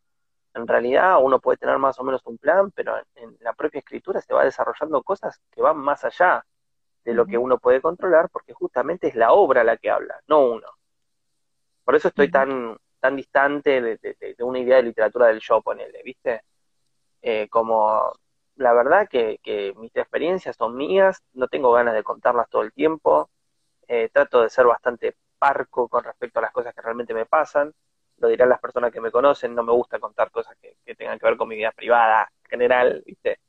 En 0.53 0.65
realidad 0.65 1.17
uno 1.21 1.39
puede 1.41 1.57
tener 1.57 1.77
más 1.77 1.99
o 1.99 2.03
menos 2.05 2.21
un 2.25 2.37
plan, 2.37 2.71
pero 2.71 2.95
en 3.15 3.35
la 3.41 3.51
propia 3.51 3.79
escritura 3.79 4.21
se 4.21 4.33
va 4.33 4.45
desarrollando 4.45 5.03
cosas 5.03 5.41
que 5.51 5.61
van 5.61 5.77
más 5.77 6.05
allá 6.05 6.45
de 7.03 7.13
lo 7.13 7.25
que 7.25 7.37
uno 7.37 7.57
puede 7.57 7.81
controlar, 7.81 8.29
porque 8.29 8.53
justamente 8.53 9.09
es 9.09 9.15
la 9.15 9.33
obra 9.33 9.65
la 9.65 9.75
que 9.75 9.89
habla, 9.89 10.21
no 10.27 10.45
uno. 10.45 10.67
Por 11.83 11.95
eso 11.95 12.07
estoy 12.07 12.31
tan, 12.31 12.77
tan 13.03 13.17
distante 13.17 13.81
de, 13.81 14.15
una 14.39 14.59
idea 14.59 14.77
de 14.77 14.83
literatura 14.83 15.27
del 15.27 15.41
yo, 15.41 15.61
ponele, 15.61 16.01
¿viste? 16.03 16.43
Eh, 17.21 17.49
como 17.49 18.13
la 18.55 18.71
verdad 18.71 19.09
que, 19.09 19.73
mis 19.75 19.93
experiencias 19.93 20.55
son 20.55 20.77
mías, 20.77 21.21
no 21.33 21.49
tengo 21.49 21.73
ganas 21.73 21.95
de 21.95 22.03
contarlas 22.03 22.49
todo 22.49 22.61
el 22.61 22.71
tiempo, 22.71 23.29
eh, 23.89 24.07
trato 24.07 24.41
de 24.41 24.49
ser 24.49 24.67
bastante 24.67 25.17
parco 25.37 25.89
con 25.89 26.05
respecto 26.05 26.39
a 26.39 26.43
las 26.43 26.53
cosas 26.53 26.73
que 26.73 26.81
realmente 26.81 27.13
me 27.13 27.25
pasan, 27.25 27.73
lo 28.19 28.29
dirán 28.29 28.47
las 28.47 28.61
personas 28.61 28.89
que 28.89 29.01
me 29.01 29.11
conocen, 29.11 29.53
no 29.53 29.63
me 29.63 29.73
gusta 29.73 29.99
contar 29.99 30.31
cosas 30.31 30.55
que, 30.61 30.77
que 30.85 30.95
tengan 30.95 31.19
que 31.19 31.25
ver 31.25 31.35
con 31.35 31.49
mi 31.49 31.57
vida 31.57 31.73
privada 31.73 32.31
general, 32.49 33.03
¿viste? 33.05 33.39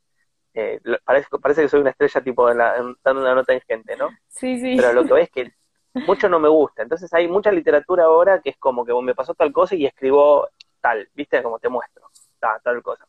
Eh, 0.53 0.81
parece, 1.05 1.29
parece 1.41 1.61
que 1.61 1.69
soy 1.69 1.79
una 1.79 1.91
estrella 1.91 2.21
tipo 2.21 2.53
dando 2.53 3.21
una 3.21 3.35
nota 3.35 3.53
ingente, 3.53 3.95
¿no? 3.95 4.09
Sí, 4.27 4.59
sí. 4.59 4.75
Pero 4.75 4.91
lo 4.91 5.05
que 5.05 5.21
es 5.21 5.29
que 5.29 5.53
mucho 5.95 6.29
no 6.29 6.39
me 6.39 6.49
gusta. 6.49 6.83
Entonces 6.83 7.13
hay 7.13 7.27
mucha 7.27 7.51
literatura 7.51 8.05
ahora 8.05 8.41
que 8.41 8.51
es 8.51 8.57
como 8.57 8.85
que 8.85 8.93
me 9.01 9.15
pasó 9.15 9.33
tal 9.33 9.51
cosa 9.51 9.75
y 9.75 9.85
escribo 9.85 10.49
tal, 10.81 11.09
¿viste? 11.13 11.41
Como 11.41 11.59
te 11.59 11.69
muestro, 11.69 12.09
tal, 12.39 12.61
tal 12.61 12.83
cosa. 12.83 13.07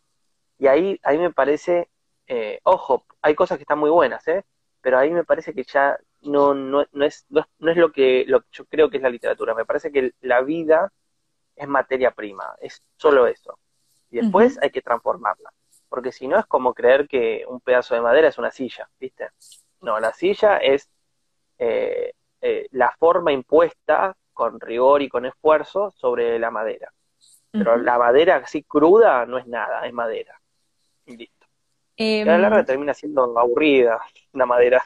Y 0.58 0.66
ahí, 0.66 0.98
ahí 1.02 1.18
me 1.18 1.32
parece, 1.32 1.88
eh, 2.26 2.60
ojo, 2.62 3.04
hay 3.22 3.34
cosas 3.34 3.58
que 3.58 3.62
están 3.64 3.78
muy 3.78 3.90
buenas, 3.90 4.26
¿eh? 4.28 4.44
Pero 4.80 4.98
ahí 4.98 5.10
me 5.10 5.24
parece 5.24 5.52
que 5.52 5.64
ya 5.64 5.98
no, 6.22 6.54
no, 6.54 6.86
no, 6.92 7.04
es, 7.04 7.26
no, 7.28 7.70
es 7.70 7.76
lo 7.76 7.92
que, 7.92 8.24
lo 8.26 8.42
yo 8.52 8.64
creo 8.66 8.88
que 8.90 8.98
es 8.98 9.02
la 9.02 9.10
literatura. 9.10 9.54
Me 9.54 9.64
parece 9.64 9.92
que 9.92 10.12
la 10.20 10.40
vida 10.42 10.92
es 11.56 11.68
materia 11.68 12.12
prima, 12.12 12.54
es 12.60 12.82
solo 12.96 13.26
eso. 13.26 13.58
Y 14.10 14.18
después 14.18 14.58
hay 14.62 14.70
que 14.70 14.82
transformarla 14.82 15.52
porque 15.88 16.12
si 16.12 16.28
no 16.28 16.38
es 16.38 16.46
como 16.46 16.74
creer 16.74 17.08
que 17.08 17.44
un 17.48 17.60
pedazo 17.60 17.94
de 17.94 18.00
madera 18.00 18.28
es 18.28 18.38
una 18.38 18.50
silla, 18.50 18.88
¿viste? 18.98 19.30
No, 19.80 19.98
la 20.00 20.12
silla 20.12 20.58
es 20.58 20.90
eh, 21.58 22.12
eh, 22.40 22.66
la 22.72 22.94
forma 22.98 23.32
impuesta 23.32 24.16
con 24.32 24.60
rigor 24.60 25.02
y 25.02 25.08
con 25.08 25.24
esfuerzo 25.26 25.90
sobre 25.96 26.38
la 26.38 26.50
madera. 26.50 26.92
Pero 27.50 27.78
la 27.78 27.98
madera 27.98 28.36
así 28.36 28.62
cruda 28.64 29.24
no 29.24 29.38
es 29.38 29.46
nada, 29.46 29.86
es 29.86 29.92
madera. 29.92 30.38
Y 31.06 31.16
listo. 31.16 31.46
a 31.98 32.24
la 32.26 32.38
larga 32.38 32.60
Em, 32.60 32.66
termina 32.66 32.92
siendo 32.92 33.38
aburrida 33.38 33.98
la 34.34 34.44
madera. 34.44 34.84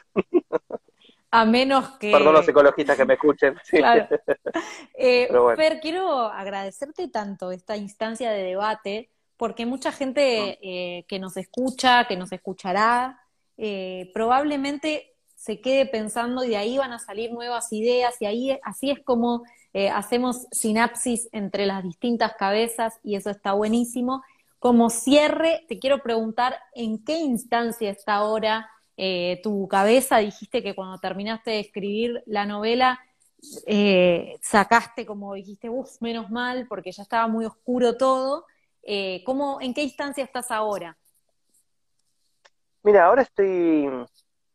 a 1.31 1.45
menos 1.45 1.97
que... 1.97 2.11
Perdón 2.11 2.33
los 2.33 2.47
ecologistas 2.47 2.95
que 2.95 3.05
me 3.05 3.15
escuchen. 3.15 3.55
Sí. 3.63 3.77
Claro. 3.77 4.07
Eh, 4.93 5.25
Pero 5.27 5.43
bueno. 5.43 5.57
Fer, 5.57 5.79
quiero 5.79 6.27
agradecerte 6.27 7.07
tanto 7.07 7.51
esta 7.51 7.75
instancia 7.75 8.31
de 8.31 8.43
debate, 8.43 9.09
porque 9.35 9.65
mucha 9.65 9.91
gente 9.91 10.59
eh, 10.61 11.05
que 11.07 11.17
nos 11.17 11.35
escucha, 11.37 12.05
que 12.05 12.15
nos 12.15 12.31
escuchará, 12.31 13.19
eh, 13.57 14.11
probablemente 14.13 15.10
se 15.41 15.59
quede 15.59 15.87
pensando 15.87 16.43
y 16.43 16.49
de 16.49 16.57
ahí 16.57 16.77
van 16.77 16.93
a 16.93 16.99
salir 16.99 17.33
nuevas 17.33 17.73
ideas 17.73 18.15
y 18.21 18.27
ahí 18.27 18.59
así 18.61 18.91
es 18.91 18.99
como 19.03 19.41
eh, 19.73 19.89
hacemos 19.89 20.45
sinapsis 20.51 21.29
entre 21.31 21.65
las 21.65 21.81
distintas 21.81 22.35
cabezas 22.35 22.99
y 23.01 23.15
eso 23.15 23.31
está 23.31 23.53
buenísimo. 23.53 24.21
Como 24.59 24.91
cierre, 24.91 25.65
te 25.67 25.79
quiero 25.79 26.03
preguntar 26.03 26.59
en 26.75 27.03
qué 27.03 27.17
instancia 27.17 27.89
está 27.89 28.13
ahora 28.17 28.69
eh, 28.97 29.39
tu 29.41 29.67
cabeza. 29.67 30.19
Dijiste 30.19 30.61
que 30.61 30.75
cuando 30.75 30.99
terminaste 30.99 31.49
de 31.49 31.59
escribir 31.61 32.21
la 32.27 32.45
novela 32.45 32.99
eh, 33.65 34.37
sacaste 34.43 35.07
como 35.07 35.33
dijiste, 35.33 35.71
uff, 35.71 35.99
menos 36.01 36.29
mal, 36.29 36.67
porque 36.67 36.91
ya 36.91 37.01
estaba 37.01 37.27
muy 37.27 37.45
oscuro 37.45 37.97
todo. 37.97 38.45
¿cómo, 39.25 39.59
¿En 39.59 39.73
qué 39.73 39.81
instancia 39.81 40.23
estás 40.23 40.51
ahora? 40.51 40.95
Mira, 42.83 43.05
ahora 43.05 43.23
estoy, 43.23 43.87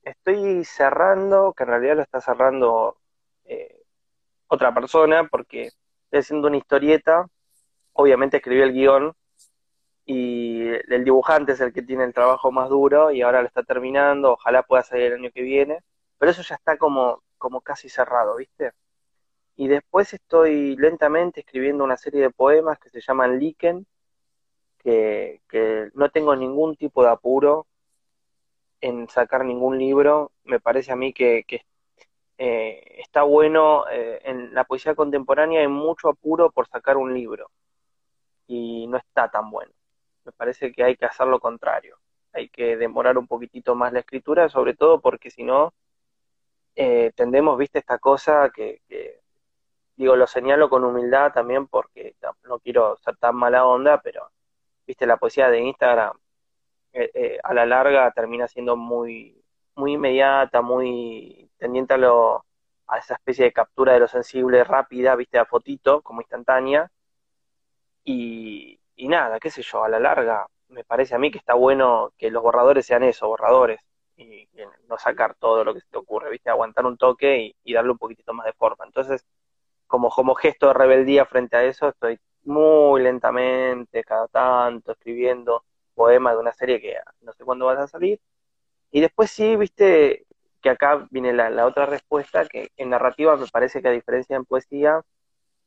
estoy 0.06 0.64
cerrando, 0.64 1.52
que 1.52 1.64
en 1.64 1.68
realidad 1.68 1.96
lo 1.96 2.02
está 2.02 2.20
cerrando 2.20 2.96
eh, 3.44 3.82
otra 4.48 4.72
persona, 4.72 5.28
porque 5.28 5.64
estoy 6.04 6.20
haciendo 6.20 6.48
una 6.48 6.56
historieta. 6.58 7.26
Obviamente 7.92 8.38
escribí 8.38 8.62
el 8.62 8.72
guion 8.72 9.14
y 10.04 10.68
el 10.68 11.04
dibujante 11.04 11.52
es 11.52 11.60
el 11.60 11.72
que 11.72 11.82
tiene 11.82 12.04
el 12.04 12.14
trabajo 12.14 12.52
más 12.52 12.68
duro 12.68 13.10
y 13.10 13.22
ahora 13.22 13.42
lo 13.42 13.48
está 13.48 13.64
terminando. 13.64 14.34
Ojalá 14.34 14.62
pueda 14.62 14.82
salir 14.82 15.06
el 15.06 15.14
año 15.20 15.30
que 15.34 15.42
viene, 15.42 15.80
pero 16.18 16.30
eso 16.30 16.42
ya 16.42 16.54
está 16.54 16.78
como, 16.78 17.22
como 17.38 17.60
casi 17.60 17.88
cerrado, 17.88 18.36
¿viste? 18.36 18.72
Y 19.56 19.68
después 19.68 20.12
estoy 20.14 20.76
lentamente 20.76 21.40
escribiendo 21.40 21.82
una 21.84 21.96
serie 21.96 22.20
de 22.22 22.30
poemas 22.30 22.78
que 22.78 22.90
se 22.90 23.00
llaman 23.00 23.38
Liken, 23.38 23.86
que, 24.78 25.40
que 25.48 25.90
no 25.94 26.10
tengo 26.10 26.36
ningún 26.36 26.76
tipo 26.76 27.02
de 27.02 27.10
apuro 27.10 27.66
en 28.80 29.08
sacar 29.08 29.44
ningún 29.44 29.78
libro. 29.78 30.32
Me 30.44 30.60
parece 30.60 30.92
a 30.92 30.96
mí 30.96 31.12
que, 31.12 31.44
eh, 32.38 32.96
está 32.98 33.22
bueno, 33.22 33.84
eh, 33.90 34.20
en 34.24 34.54
la 34.54 34.64
poesía 34.64 34.94
contemporánea 34.94 35.60
hay 35.60 35.68
mucho 35.68 36.08
apuro 36.08 36.50
por 36.50 36.68
sacar 36.68 36.96
un 36.96 37.14
libro 37.14 37.50
y 38.46 38.86
no 38.88 38.98
está 38.98 39.30
tan 39.30 39.50
bueno. 39.50 39.72
Me 40.24 40.32
parece 40.32 40.72
que 40.72 40.84
hay 40.84 40.96
que 40.96 41.06
hacer 41.06 41.26
lo 41.28 41.40
contrario. 41.40 41.98
Hay 42.32 42.48
que 42.50 42.76
demorar 42.76 43.18
un 43.18 43.26
poquitito 43.26 43.74
más 43.74 43.92
la 43.92 44.00
escritura, 44.00 44.48
sobre 44.48 44.74
todo 44.74 45.00
porque 45.00 45.30
si 45.30 45.42
no, 45.44 45.72
eh, 46.74 47.12
tendemos, 47.16 47.58
viste, 47.58 47.78
esta 47.78 47.98
cosa 47.98 48.50
que, 48.54 48.82
que, 48.88 49.20
digo, 49.96 50.16
lo 50.16 50.26
señalo 50.26 50.68
con 50.70 50.84
humildad 50.84 51.32
también 51.32 51.66
porque 51.68 52.16
no, 52.22 52.36
no 52.44 52.58
quiero 52.60 52.96
ser 52.98 53.16
tan 53.16 53.36
mala 53.36 53.66
onda, 53.66 54.00
pero, 54.02 54.30
viste, 54.86 55.06
la 55.06 55.16
poesía 55.16 55.50
de 55.50 55.60
Instagram 55.60 56.16
eh, 56.96 57.10
eh, 57.14 57.38
a 57.42 57.52
la 57.52 57.66
larga 57.66 58.10
termina 58.12 58.48
siendo 58.48 58.76
muy, 58.76 59.42
muy 59.74 59.92
inmediata, 59.94 60.62
muy 60.62 61.50
tendiente 61.58 61.94
a, 61.94 61.98
lo, 61.98 62.44
a 62.86 62.98
esa 62.98 63.14
especie 63.14 63.44
de 63.44 63.52
captura 63.52 63.92
de 63.92 64.00
lo 64.00 64.08
sensible 64.08 64.64
rápida, 64.64 65.14
viste, 65.14 65.38
a 65.38 65.44
fotito, 65.44 66.00
como 66.02 66.22
instantánea. 66.22 66.90
Y, 68.04 68.80
y 68.96 69.08
nada, 69.08 69.38
qué 69.40 69.50
sé 69.50 69.62
yo, 69.62 69.84
a 69.84 69.88
la 69.88 69.98
larga 70.00 70.46
me 70.68 70.84
parece 70.84 71.14
a 71.14 71.18
mí 71.18 71.30
que 71.30 71.38
está 71.38 71.54
bueno 71.54 72.12
que 72.18 72.30
los 72.30 72.42
borradores 72.42 72.86
sean 72.86 73.02
eso, 73.02 73.28
borradores, 73.28 73.80
y, 74.16 74.48
no 74.88 74.96
sacar 74.98 75.34
todo 75.34 75.64
lo 75.64 75.74
que 75.74 75.80
se 75.80 75.88
te 75.88 75.98
ocurre, 75.98 76.30
viste, 76.30 76.48
aguantar 76.50 76.86
un 76.86 76.96
toque 76.96 77.38
y, 77.38 77.56
y 77.64 77.74
darle 77.74 77.90
un 77.92 77.98
poquitito 77.98 78.32
más 78.32 78.46
de 78.46 78.52
forma. 78.54 78.86
Entonces, 78.86 79.26
como, 79.86 80.10
como 80.10 80.34
gesto 80.34 80.68
de 80.68 80.74
rebeldía 80.74 81.26
frente 81.26 81.56
a 81.56 81.64
eso, 81.64 81.88
estoy 81.90 82.18
muy 82.44 83.02
lentamente, 83.02 84.04
cada 84.04 84.28
tanto, 84.28 84.92
escribiendo 84.92 85.64
poema 85.96 86.32
de 86.32 86.38
una 86.38 86.52
serie 86.52 86.80
que 86.80 86.96
no 87.22 87.32
sé 87.32 87.44
cuándo 87.44 87.66
vas 87.66 87.78
a 87.78 87.88
salir. 87.88 88.20
Y 88.92 89.00
después 89.00 89.30
sí, 89.30 89.56
viste, 89.56 90.26
que 90.62 90.70
acá 90.70 91.08
viene 91.10 91.32
la, 91.32 91.50
la, 91.50 91.66
otra 91.66 91.86
respuesta, 91.86 92.46
que 92.46 92.70
en 92.76 92.90
narrativa 92.90 93.36
me 93.36 93.46
parece 93.48 93.82
que 93.82 93.88
a 93.88 93.92
diferencia 93.92 94.36
en 94.36 94.44
poesía, 94.44 95.02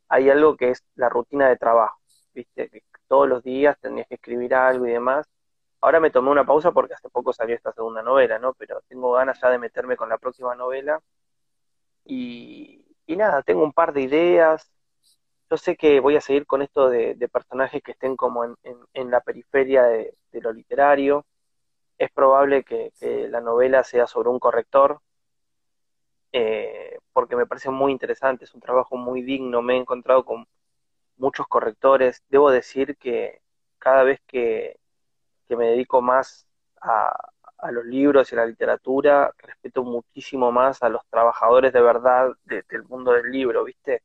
hay 0.10 0.30
algo 0.30 0.58
que 0.58 0.72
es 0.72 0.84
la 0.96 1.10
rutina 1.10 1.50
de 1.50 1.58
trabajo, 1.58 2.00
viste, 2.34 2.70
que 2.70 2.84
todos 3.08 3.28
los 3.30 3.44
días 3.44 3.78
tendrías 3.82 4.08
que 4.08 4.16
escribir 4.16 4.56
algo 4.56 4.88
y 4.88 4.92
demás. 4.92 5.28
Ahora 5.82 6.00
me 6.00 6.12
tomé 6.12 6.30
una 6.32 6.46
pausa 6.46 6.72
porque 6.72 6.94
hace 6.94 7.10
poco 7.10 7.34
salió 7.34 7.56
esta 7.56 7.74
segunda 7.74 8.02
novela, 8.04 8.40
¿no? 8.40 8.54
Pero 8.54 8.82
tengo 8.88 9.14
ganas 9.14 9.40
ya 9.42 9.50
de 9.50 9.60
meterme 9.60 9.98
con 9.98 10.10
la 10.10 10.18
próxima 10.18 10.56
novela. 10.56 11.02
Y, 12.06 12.86
y 13.08 13.16
nada, 13.16 13.42
tengo 13.44 13.64
un 13.64 13.74
par 13.74 13.94
de 13.94 14.02
ideas, 14.02 14.72
yo 15.50 15.58
sé 15.58 15.76
que 15.78 16.00
voy 16.00 16.16
a 16.16 16.22
seguir 16.22 16.46
con 16.46 16.62
esto 16.62 16.90
de, 16.90 17.16
personajes 17.32 17.82
que 17.84 17.92
estén 17.94 18.16
como 18.16 18.46
en, 18.46 18.56
en, 18.94 19.12
la 19.12 19.22
periferia 19.22 19.84
de, 19.84 20.16
lo 20.34 20.54
literario. 20.54 21.26
Es 21.98 22.12
probable 22.12 22.64
que, 22.64 22.92
la 23.30 23.42
novela 23.42 23.84
sea 23.84 24.08
sobre 24.08 24.30
un 24.30 24.40
corrector, 24.40 25.02
eh, 26.32 27.00
porque 27.14 27.36
me 27.36 27.48
parece 27.48 27.70
muy 27.72 27.92
interesante, 27.92 28.46
es 28.46 28.54
un 28.54 28.62
trabajo 28.62 28.96
muy 28.98 29.22
digno, 29.24 29.62
me 29.62 29.76
he 29.76 29.78
encontrado 29.78 30.26
con 30.26 30.48
muchos 31.18 31.48
correctores. 31.48 32.24
Debo 32.30 32.52
decir 32.52 32.98
que 32.98 33.42
cada 33.80 34.04
vez 34.04 34.22
que, 34.28 34.78
me 35.50 35.66
dedico 35.68 36.02
más 36.02 36.48
a, 36.82 37.32
los 37.72 37.86
libros 37.86 38.32
y 38.32 38.36
a 38.36 38.40
la 38.40 38.46
literatura, 38.46 39.34
respeto 39.38 39.84
muchísimo 39.84 40.52
más 40.52 40.82
a 40.84 40.90
los 40.90 41.06
trabajadores 41.10 41.74
de 41.74 41.82
verdad 41.82 42.32
de, 42.46 42.64
del 42.70 42.84
mundo 42.84 43.14
del 43.14 43.32
libro, 43.32 43.64
¿viste? 43.66 44.04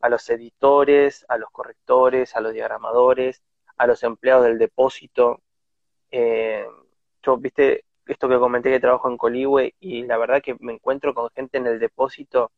A 0.00 0.08
los 0.08 0.28
editores, 0.30 1.24
a 1.28 1.38
los 1.38 1.50
correctores, 1.50 2.36
a 2.36 2.40
los 2.40 2.52
diagramadores, 2.52 3.42
a 3.76 3.86
los 3.86 4.02
empleados 4.02 4.44
del 4.44 4.58
depósito. 4.58 5.40
Eh, 6.10 6.66
yo, 7.22 7.36
viste, 7.38 7.84
esto 8.06 8.28
que 8.28 8.38
comenté 8.38 8.70
que 8.70 8.80
trabajo 8.80 9.08
en 9.10 9.16
Coligüe 9.16 9.74
y 9.80 10.02
la 10.04 10.18
verdad 10.18 10.42
que 10.42 10.56
me 10.60 10.74
encuentro 10.74 11.14
con 11.14 11.30
gente 11.30 11.58
en 11.58 11.66
el 11.66 11.78
depósito 11.78 12.52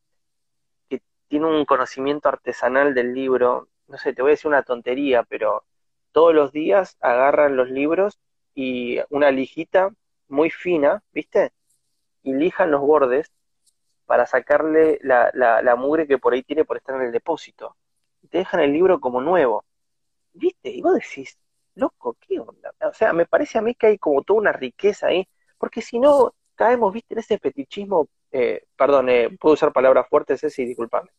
que 0.89 1.01
tiene 1.27 1.47
un 1.47 1.65
conocimiento 1.65 2.29
artesanal 2.29 2.93
del 2.93 3.13
libro. 3.13 3.69
No 3.87 3.97
sé, 3.97 4.13
te 4.13 4.21
voy 4.21 4.31
a 4.31 4.33
decir 4.33 4.49
una 4.49 4.63
tontería, 4.63 5.23
pero 5.23 5.63
todos 6.11 6.33
los 6.33 6.51
días 6.51 6.97
agarran 6.99 7.55
los 7.55 7.69
libros 7.69 8.19
y 8.55 8.99
una 9.09 9.31
lijita 9.31 9.91
muy 10.27 10.49
fina, 10.49 11.03
¿viste? 11.13 11.53
Y 12.23 12.33
lijan 12.33 12.71
los 12.71 12.81
bordes 12.81 13.31
para 14.07 14.25
sacarle 14.25 14.99
la, 15.03 15.29
la, 15.33 15.61
la, 15.61 15.75
mugre 15.75 16.07
que 16.07 16.17
por 16.17 16.33
ahí 16.33 16.43
tiene 16.43 16.65
por 16.65 16.77
estar 16.77 16.95
en 16.95 17.03
el 17.03 17.11
depósito. 17.11 17.75
Y 18.23 18.27
te 18.29 18.39
dejan 18.39 18.61
el 18.61 18.73
libro 18.73 18.99
como 18.99 19.21
nuevo. 19.21 19.65
¿Viste? 20.33 20.69
Y 20.69 20.81
vos 20.81 20.95
decís, 20.95 21.37
loco, 21.75 22.17
¿qué 22.19 22.39
onda? 22.39 22.73
O 22.81 22.93
sea, 22.93 23.13
me 23.13 23.25
parece 23.25 23.57
a 23.59 23.61
mí 23.61 23.75
que 23.75 23.87
hay 23.87 23.97
como 23.99 24.23
toda 24.23 24.39
una 24.39 24.51
riqueza 24.53 25.07
ahí, 25.07 25.27
porque 25.57 25.81
si 25.81 25.99
no, 25.99 26.33
caemos, 26.55 26.93
¿viste? 26.93 27.13
En 27.15 27.19
ese 27.19 27.37
fetichismo, 27.39 28.09
eh, 28.31 28.65
perdón, 28.77 29.09
eh, 29.09 29.29
puedo 29.39 29.53
usar 29.53 29.73
palabras 29.73 30.07
fuertes, 30.09 30.41
Ceci, 30.41 30.65
disculpame. 30.65 31.09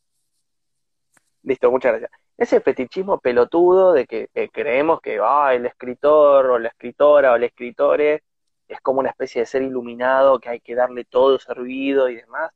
Listo, 1.42 1.70
muchas 1.70 1.92
gracias. 1.92 2.10
Ese 2.36 2.60
fetichismo 2.60 3.18
pelotudo 3.18 3.92
de 3.92 4.06
que, 4.06 4.28
creemos 4.52 5.00
que 5.00 5.18
ah, 5.22 5.54
el 5.54 5.66
escritor 5.66 6.46
o 6.46 6.58
la 6.58 6.68
escritora 6.68 7.32
o 7.32 7.36
el 7.36 7.44
escritore 7.44 8.22
es 8.68 8.80
como 8.80 9.00
una 9.00 9.10
especie 9.10 9.40
de 9.42 9.46
ser 9.46 9.62
iluminado 9.62 10.38
que 10.38 10.50
hay 10.50 10.60
que 10.60 10.74
darle 10.74 11.04
todo 11.04 11.38
servido 11.38 12.08
y 12.08 12.16
demás. 12.16 12.52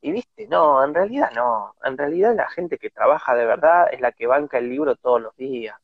Y 0.00 0.12
viste, 0.12 0.46
no, 0.48 0.84
en 0.84 0.94
realidad 0.94 1.30
no. 1.34 1.74
En 1.82 1.98
realidad 1.98 2.34
la 2.34 2.48
gente 2.48 2.78
que 2.78 2.90
trabaja 2.90 3.34
de 3.34 3.46
verdad 3.46 3.88
es 3.92 4.00
la 4.00 4.12
que 4.12 4.26
banca 4.26 4.58
el 4.58 4.68
libro 4.68 4.96
todos 4.96 5.20
los 5.20 5.36
días. 5.36 5.76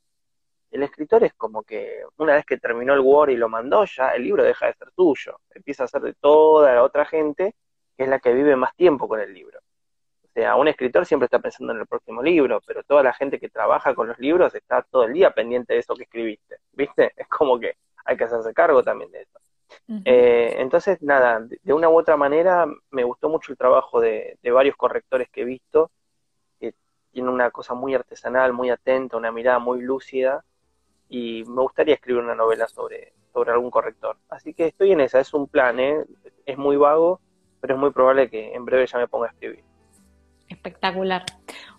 El 0.71 0.83
escritor 0.83 1.25
es 1.25 1.35
como 1.35 1.63
que 1.63 2.03
una 2.17 2.35
vez 2.35 2.45
que 2.47 2.59
terminó 2.59 2.95
el 2.95 3.01
Word 3.01 3.31
y 3.31 3.37
lo 3.37 3.49
mandó, 3.49 3.85
ya 3.85 4.11
el 4.11 4.25
libro 4.25 4.43
deja 4.43 4.67
de 4.67 4.75
ser 4.75 4.91
tuyo. 4.93 5.41
Empieza 5.51 5.85
a 5.85 5.89
ser 5.89 6.03
de 6.03 6.15
toda 6.15 6.75
la 6.75 6.83
otra 6.83 7.05
gente 7.05 7.55
que 7.97 8.05
es 8.05 8.09
la 8.09 8.19
que 8.19 8.33
vive 8.33 8.57
más 8.57 8.75
tiempo 8.75 9.09
con 9.09 9.21
el 9.21 9.33
libro. 9.33 9.61
O 10.25 10.29
sea, 10.35 10.57
un 10.57 10.67
escritor 10.69 11.07
siempre 11.07 11.27
está 11.27 11.39
pensando 11.39 11.73
en 11.73 11.81
el 11.81 11.87
próximo 11.87 12.23
libro, 12.23 12.61
pero 12.67 12.83
toda 12.83 13.05
la 13.05 13.13
gente 13.13 13.39
que 13.39 13.49
trabaja 13.49 13.95
con 13.95 14.09
los 14.09 14.19
libros 14.19 14.55
está 14.55 14.83
todo 14.83 15.05
el 15.05 15.13
día 15.13 15.31
pendiente 15.31 15.75
de 15.75 15.81
eso 15.81 15.95
que 15.95 16.05
escribiste. 16.05 16.57
¿Viste? 16.73 17.13
Es 17.17 17.29
como 17.29 17.59
que 17.59 17.77
hay 18.05 18.17
que 18.17 18.25
hacerse 18.25 18.53
cargo 18.53 18.83
también 18.83 19.13
de 19.13 19.23
eso. 19.23 19.39
Uh 19.89 19.95
-huh. 19.95 20.03
eh, 20.05 20.57
entonces, 20.59 21.01
nada, 21.03 21.41
de, 21.41 21.73
una 21.73 21.89
u 21.89 21.99
otra 21.99 22.17
manera 22.17 22.67
me 22.91 23.05
gustó 23.05 23.29
mucho 23.29 23.53
el 23.53 23.59
trabajo 23.59 24.01
de, 24.01 24.39
de, 24.43 24.51
varios 24.51 24.77
correctores 24.77 25.29
que 25.31 25.43
he 25.43 25.45
visto, 25.45 25.91
que 26.61 26.75
tienen 27.13 27.33
una 27.33 27.51
cosa 27.51 27.75
muy 27.75 27.95
artesanal, 27.95 28.53
muy 28.53 28.71
atenta, 28.71 29.17
una 29.17 29.33
mirada 29.33 29.59
muy 29.59 29.81
lúcida, 29.81 30.45
y 31.09 31.45
me 31.45 31.63
gustaría 31.63 31.95
escribir 31.95 32.23
una 32.23 32.35
novela 32.35 32.67
sobre, 32.69 33.13
sobre 33.33 33.53
algún 33.53 33.71
corrector. 33.71 34.17
Así 34.29 34.55
que 34.55 34.67
estoy 34.67 34.93
en 34.93 35.01
esa, 35.01 35.21
es 35.21 35.35
un 35.35 35.47
plan, 35.47 35.79
¿eh? 35.81 36.05
es 36.47 36.59
muy 36.59 36.77
vago, 36.77 37.21
pero 37.61 37.75
es 37.75 37.81
muy 37.81 37.91
probable 37.91 38.31
que 38.31 38.55
en 38.55 38.65
breve 38.65 38.87
ya 38.87 38.99
me 38.99 39.09
ponga 39.09 39.27
a 39.27 39.31
escribir. 39.31 39.65
Espectacular. 40.49 41.25